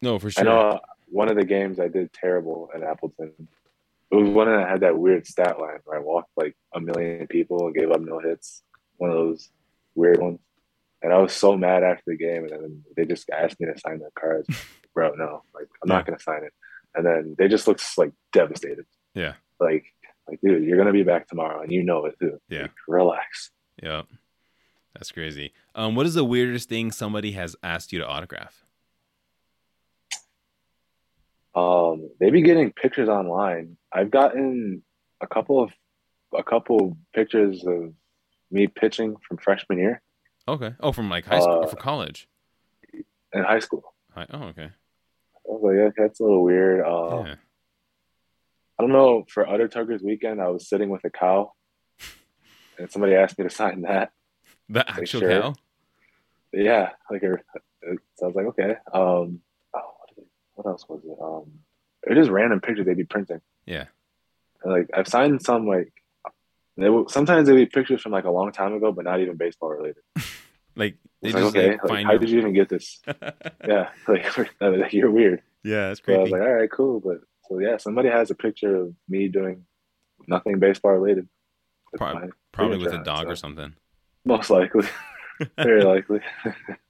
[0.01, 0.43] no, for sure.
[0.43, 3.33] I know one of the games I did terrible at Appleton.
[4.11, 7.27] It was one that had that weird stat line where I walked like a million
[7.29, 8.63] people and gave up no hits.
[8.97, 9.51] One of those
[9.95, 10.41] weird ones.
[11.03, 13.79] And I was so mad after the game, and then they just asked me to
[13.79, 14.49] sign their cards.
[14.95, 16.53] Bro, no, like I'm not gonna sign it.
[16.95, 18.85] And then they just looked like devastated.
[19.15, 19.35] Yeah.
[19.61, 19.85] Like,
[20.29, 22.41] like, dude, you're gonna be back tomorrow, and you know it too.
[22.49, 22.63] Yeah.
[22.63, 23.51] Like, relax.
[23.83, 24.03] Yeah.
[24.95, 25.53] That's crazy.
[25.75, 28.65] Um, what is the weirdest thing somebody has asked you to autograph?
[31.55, 33.77] Um, they be getting pictures online.
[33.93, 34.83] I've gotten
[35.21, 35.71] a couple of
[36.35, 37.93] a couple pictures of
[38.53, 40.01] me pitching from freshman year
[40.49, 40.75] Okay.
[40.81, 42.29] Oh, from like high school Uh, for college.
[43.33, 43.83] in high school.
[44.15, 44.65] Hi- Oh, okay.
[44.71, 44.71] I
[45.47, 46.85] was like, okay, that's a little weird.
[46.85, 47.35] Uh, Yeah.
[48.79, 49.25] I don't know.
[49.29, 51.53] For Udder Tuggers weekend, I was sitting with a cow,
[52.79, 54.13] and somebody asked me to sign that.
[54.69, 55.29] The actual sure.
[55.43, 55.55] cow.
[56.53, 57.41] Yeah, like it,
[58.17, 58.77] so I was like, okay.
[58.93, 59.41] Um,
[60.63, 61.23] what, did they, what else was it?
[61.23, 61.61] Um,
[62.03, 63.41] they're just random pictures they'd be printing.
[63.67, 63.87] Yeah.
[64.63, 65.93] And, like I've signed some like
[66.77, 69.37] they will, sometimes they'd be pictures from like a long time ago, but not even
[69.37, 70.03] baseball related.
[70.77, 73.01] Like they like, just okay, like, like, how did you even get this?
[73.69, 75.43] yeah, like, like, you're weird.
[75.65, 77.01] yeah, that's So I was like, all right, cool.
[77.01, 79.65] But so yeah, somebody has a picture of me doing
[80.29, 81.29] nothing baseball related.
[81.93, 82.33] That's Prob- fine.
[82.53, 83.75] Probably with a it, dog or something.
[84.25, 84.87] Most likely,
[85.57, 86.21] very likely.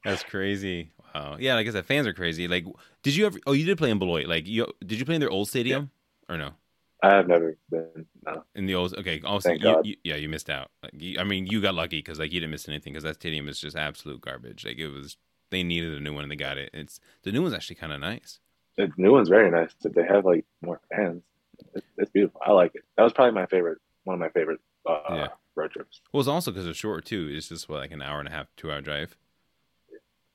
[0.04, 0.90] That's crazy.
[1.14, 1.36] Wow.
[1.38, 2.48] Yeah, like I said, fans are crazy.
[2.48, 2.64] Like,
[3.02, 3.38] did you ever?
[3.46, 4.26] Oh, you did play in Beloit.
[4.26, 5.90] Like, you did you play in their old stadium
[6.28, 6.52] or no?
[7.02, 8.04] I have never been.
[8.26, 8.44] No.
[8.54, 9.22] In the old, okay.
[9.24, 10.70] Also, you, you, yeah, you missed out.
[10.82, 13.14] Like, you, I mean, you got lucky because like you didn't miss anything because that
[13.14, 14.66] stadium is just absolute garbage.
[14.66, 15.16] Like it was,
[15.50, 16.68] they needed a new one and they got it.
[16.74, 18.38] It's the new one's actually kind of nice.
[18.76, 19.70] The new one's very nice.
[19.82, 21.22] They have like more fans,
[21.74, 22.40] it's, it's beautiful.
[22.44, 22.84] I like it.
[22.98, 23.78] That was probably my favorite.
[24.04, 25.28] One of my favorite uh, Yeah.
[25.54, 26.02] road trips.
[26.12, 27.30] Well, it's also because it's short too.
[27.32, 29.16] It's just what, like an hour and a half, two hour drive.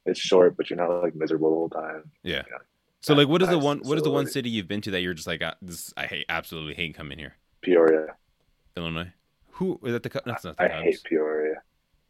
[0.05, 2.03] It's short, but you're not like miserable the whole time.
[2.23, 2.43] Yeah.
[2.49, 2.57] Yeah.
[3.01, 3.79] So like, what is the one?
[3.79, 5.93] What is the one city you've been to that you're just like, ah, this?
[5.97, 7.35] I hate, absolutely hate coming here.
[7.61, 8.07] Peoria.
[8.77, 9.11] Illinois.
[9.51, 10.03] Who is that?
[10.03, 10.83] The that's not the I Cubs.
[10.83, 11.55] hate Peoria.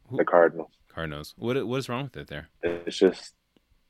[0.08, 0.70] Who- The Cardinals.
[0.88, 1.34] Cardinals.
[1.36, 2.48] What what is wrong with it there?
[2.62, 3.34] It's just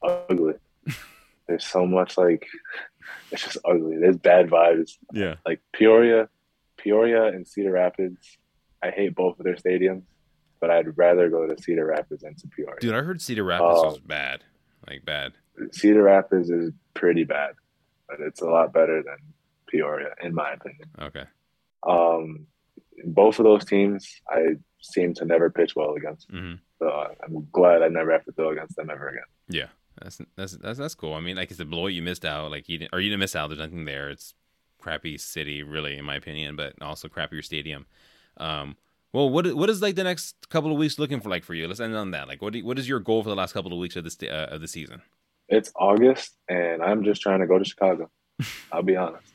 [0.03, 0.55] ugly.
[1.47, 2.47] There's so much like
[3.31, 3.99] it's just ugly.
[4.01, 4.93] There's bad vibes.
[5.13, 5.37] Yeah.
[5.47, 6.29] Like Peoria,
[6.77, 8.39] Peoria and Cedar Rapids.
[8.83, 10.03] I hate both of their stadiums,
[10.61, 12.77] but I'd rather go to Cedar Rapids than to Peoria.
[12.81, 13.85] Dude, I heard Cedar Rapids Oh.
[13.91, 14.43] was bad.
[14.89, 15.33] Like bad.
[15.73, 17.55] Cedar Rapids is pretty bad,
[18.09, 19.17] but it's a lot better than
[19.69, 20.89] Peoria, in my opinion.
[21.01, 21.25] Okay.
[21.87, 22.47] Um,
[23.05, 26.31] both of those teams, I seem to never pitch well against.
[26.31, 26.55] Mm-hmm.
[26.79, 29.23] So uh, I'm glad I never have to throw against them ever again.
[29.49, 29.67] Yeah.
[30.03, 31.15] That's that's that's that's cool.
[31.15, 32.51] I mean, like it's a Beloit, you missed out.
[32.51, 33.49] Like you didn't, or you didn't miss out.
[33.49, 34.11] There's nothing there.
[34.11, 34.35] It's
[34.79, 37.87] crappy city, really, in my opinion, but also crappier stadium.
[38.37, 38.77] Um,
[39.13, 41.67] well, what what is like the next couple of weeks looking for like for you?
[41.69, 42.29] Let's end on that.
[42.29, 44.05] Like, what do you- what is your goal for the last couple of weeks of
[44.05, 45.03] this uh, of the season?
[45.49, 48.11] It's August, and I'm just trying to go to Chicago.
[48.73, 49.33] I'll be honest.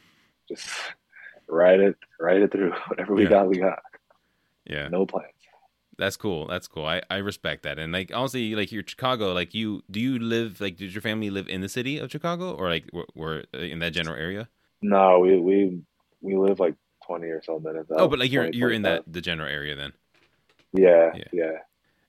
[0.49, 0.67] Just
[1.47, 2.71] ride it, ride it through.
[2.87, 3.29] Whatever we Yeah.
[3.29, 3.79] got, we got.
[4.65, 5.27] Yeah, No plans.
[5.97, 6.47] that's cool.
[6.47, 6.85] That's cool.
[6.85, 7.79] I, I respect that.
[7.79, 9.33] And like honestly, like you're Chicago.
[9.33, 10.77] Like you, do you live like?
[10.77, 13.93] Did your family live in the city of Chicago or like were, were in that
[13.93, 14.49] general area?
[14.81, 15.81] No, we we
[16.21, 16.75] we live like
[17.05, 17.89] 20 or so minutes.
[17.95, 19.93] Oh, but like you're 20, you're in that the general area then.
[20.73, 21.23] Yeah, Yeah.
[21.33, 21.51] yeah,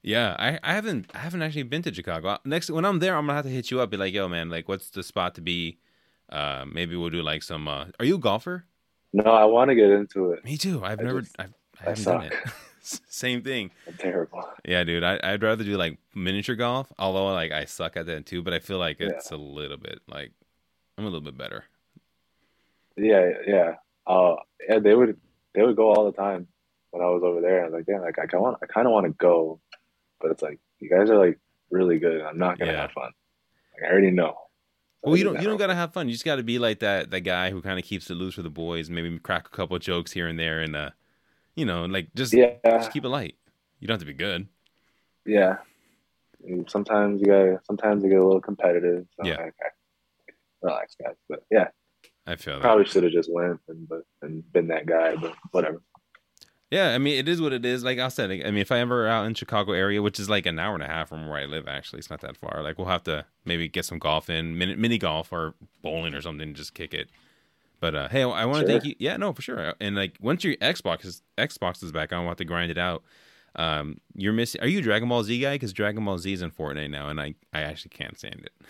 [0.02, 2.38] Yeah, I, I haven't I haven't actually been to Chicago.
[2.44, 3.90] Next when I'm there, I'm gonna have to hit you up.
[3.90, 5.78] Be like, yo, man, like, what's the spot to be?
[6.30, 7.66] Uh, maybe we'll do like some.
[7.68, 8.64] Uh, are you a golfer?
[9.12, 10.44] No, I want to get into it.
[10.44, 10.82] Me too.
[10.84, 11.20] I've I never.
[11.22, 12.32] just- I've, I I haven't done it.
[12.80, 13.02] suck.
[13.08, 13.70] Same thing.
[13.86, 14.42] I'm terrible.
[14.64, 15.04] Yeah, dude.
[15.04, 16.90] I, I'd rather do like miniature golf.
[16.98, 19.08] Although like I suck at that too, but I feel like Yeah.
[19.08, 20.32] it's a little bit like
[20.98, 21.64] I'm a little bit better.
[22.96, 23.74] Yeah, yeah.
[24.06, 24.36] Uh,
[24.68, 25.18] yeah, they would
[25.54, 26.48] they would go all the time
[26.90, 27.62] when I was over there.
[27.62, 29.60] I was like, yeah, like I kind of I kind of want to go,
[30.20, 31.38] but it's like you guys are like
[31.70, 32.18] really good.
[32.18, 32.80] and I'm not gonna Yeah.
[32.82, 33.12] have fun.
[33.74, 34.36] Like, I already know.
[35.02, 36.08] Well, you don't you don't gotta have fun.
[36.08, 38.42] You just gotta be like that that guy who kind of keeps it loose for
[38.42, 38.88] the boys.
[38.90, 40.90] Maybe crack a couple of jokes here and there, and uh,
[41.56, 43.36] you know, like just Yeah, just keep it light.
[43.80, 44.46] You don't have to be good.
[45.26, 45.56] yeah.
[46.46, 47.60] And Sometimes you gotta.
[47.64, 49.06] Sometimes you get a little competitive.
[49.16, 49.36] So Yeah.
[49.36, 51.14] like, okay, relax, guys.
[51.28, 51.68] But yeah,
[52.26, 52.62] I feel that.
[52.62, 55.16] probably should have just went and but and been that guy.
[55.16, 55.82] But whatever.
[56.70, 57.84] Yeah, I mean, it is what it is.
[57.84, 60.46] Like I said, I mean, if I ever out in Chicago area, which is like
[60.46, 62.62] an hour and a half from where I live, actually, it's not that far.
[62.62, 65.52] Like we'll have to maybe get some golf in, mini, mini golf or
[65.82, 67.10] bowling or something, just kick it.
[67.78, 68.80] But uh, hey, I want to Sure.
[68.80, 68.94] thank you.
[68.98, 69.74] Yeah, no, for sure.
[69.80, 73.02] And like once your Xbox is Xbox is back, I want to grind it out.
[73.54, 74.62] Um, you're missing.
[74.62, 75.56] Are you Dragon Ball Z guy?
[75.56, 78.52] Because Dragon Ball Z is in Fortnite now, and I I actually can't stand it.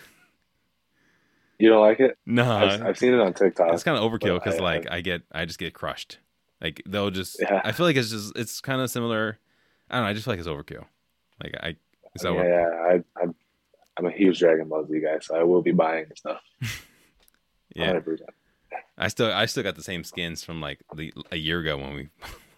[1.63, 2.17] You don't like it?
[2.25, 3.73] No, I've, I've seen it on TikTok.
[3.73, 6.17] it's kind of overkill because like I get I just get crushed.
[6.59, 7.61] Like they'll just Yeah.
[7.63, 9.37] I feel like it's just it's kind of similar.
[9.89, 10.09] I don't know.
[10.09, 10.83] I just feel like it's overkill.
[11.41, 11.67] Like I
[12.15, 12.67] is that yeah, what, yeah.
[12.67, 13.35] I, I'm
[13.95, 16.41] I'm a huge Dragon Ball Z guy, so I will be buying stuff.
[17.73, 17.93] yeah.
[17.93, 18.19] 100%.
[18.97, 21.93] I still I still got the same skins from like the, a year ago when
[21.93, 22.09] we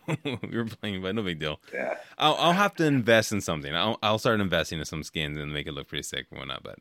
[0.49, 1.59] we were playing, but no big deal.
[1.71, 1.93] Yeah.
[2.17, 3.75] I'll I'll have to invest in something.
[3.75, 6.63] I'll I'll start investing in some skins and make it look pretty sick and whatnot.
[6.63, 6.79] But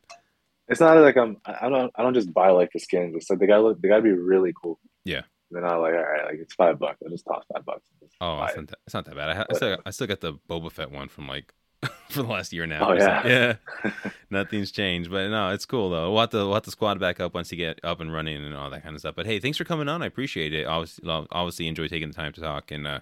[0.67, 1.37] It's not like I'm.
[1.45, 1.91] I don't.
[1.95, 3.15] I don't just buy like the skins.
[3.15, 3.81] It's like they gotta look.
[3.81, 4.79] They gotta be really cool.
[5.03, 5.21] Yeah.
[5.51, 6.97] Then I'm like, all right, like it's five bucks.
[7.05, 7.83] I just toss five bucks.
[8.19, 9.29] oh, it's not that, it's not that bad.
[9.29, 11.53] I, ha- I still I still got the Boba Fett one from like
[12.09, 12.89] for the last year now.
[12.89, 13.57] Oh, yeah.
[13.83, 13.91] yeah.
[14.29, 16.11] Nothing's changed, but no, it's cool though.
[16.11, 18.43] We'll have to we'll have to squad back up once you get up and running
[18.43, 19.15] and all that kind of stuff.
[19.15, 20.01] But hey, thanks for coming on.
[20.01, 20.65] I appreciate it.
[20.65, 22.71] Obviously, obviously enjoy taking the time to talk.
[22.71, 22.99] And uh,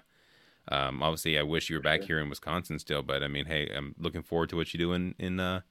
[0.68, 3.02] um, obviously, I wish you were back here in Wisconsin still.
[3.02, 5.62] But I mean, hey, I'm looking forward to what you do in in uh,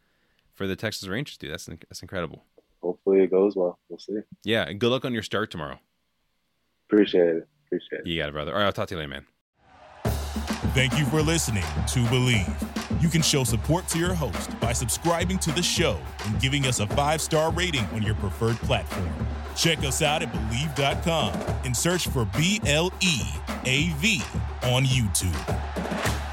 [0.53, 1.51] for the Texas Rangers, dude.
[1.51, 2.43] That's that's incredible.
[2.81, 3.79] Hopefully it goes well.
[3.89, 4.19] We'll see.
[4.43, 5.79] Yeah, and good luck on your start tomorrow.
[6.89, 7.47] Appreciate it.
[7.67, 8.07] Appreciate it.
[8.07, 8.51] You got it, brother.
[8.51, 9.25] All right, I'll talk to you later, man.
[10.73, 13.01] Thank you for listening to Bleav.
[13.01, 16.79] You can show support to your host by subscribing to the show and giving us
[16.79, 19.09] a five star rating on your preferred platform.
[19.55, 21.33] Check us out at Bleav.com
[21.63, 23.21] and search for B L E
[23.65, 24.21] A V
[24.63, 26.32] on YouTube.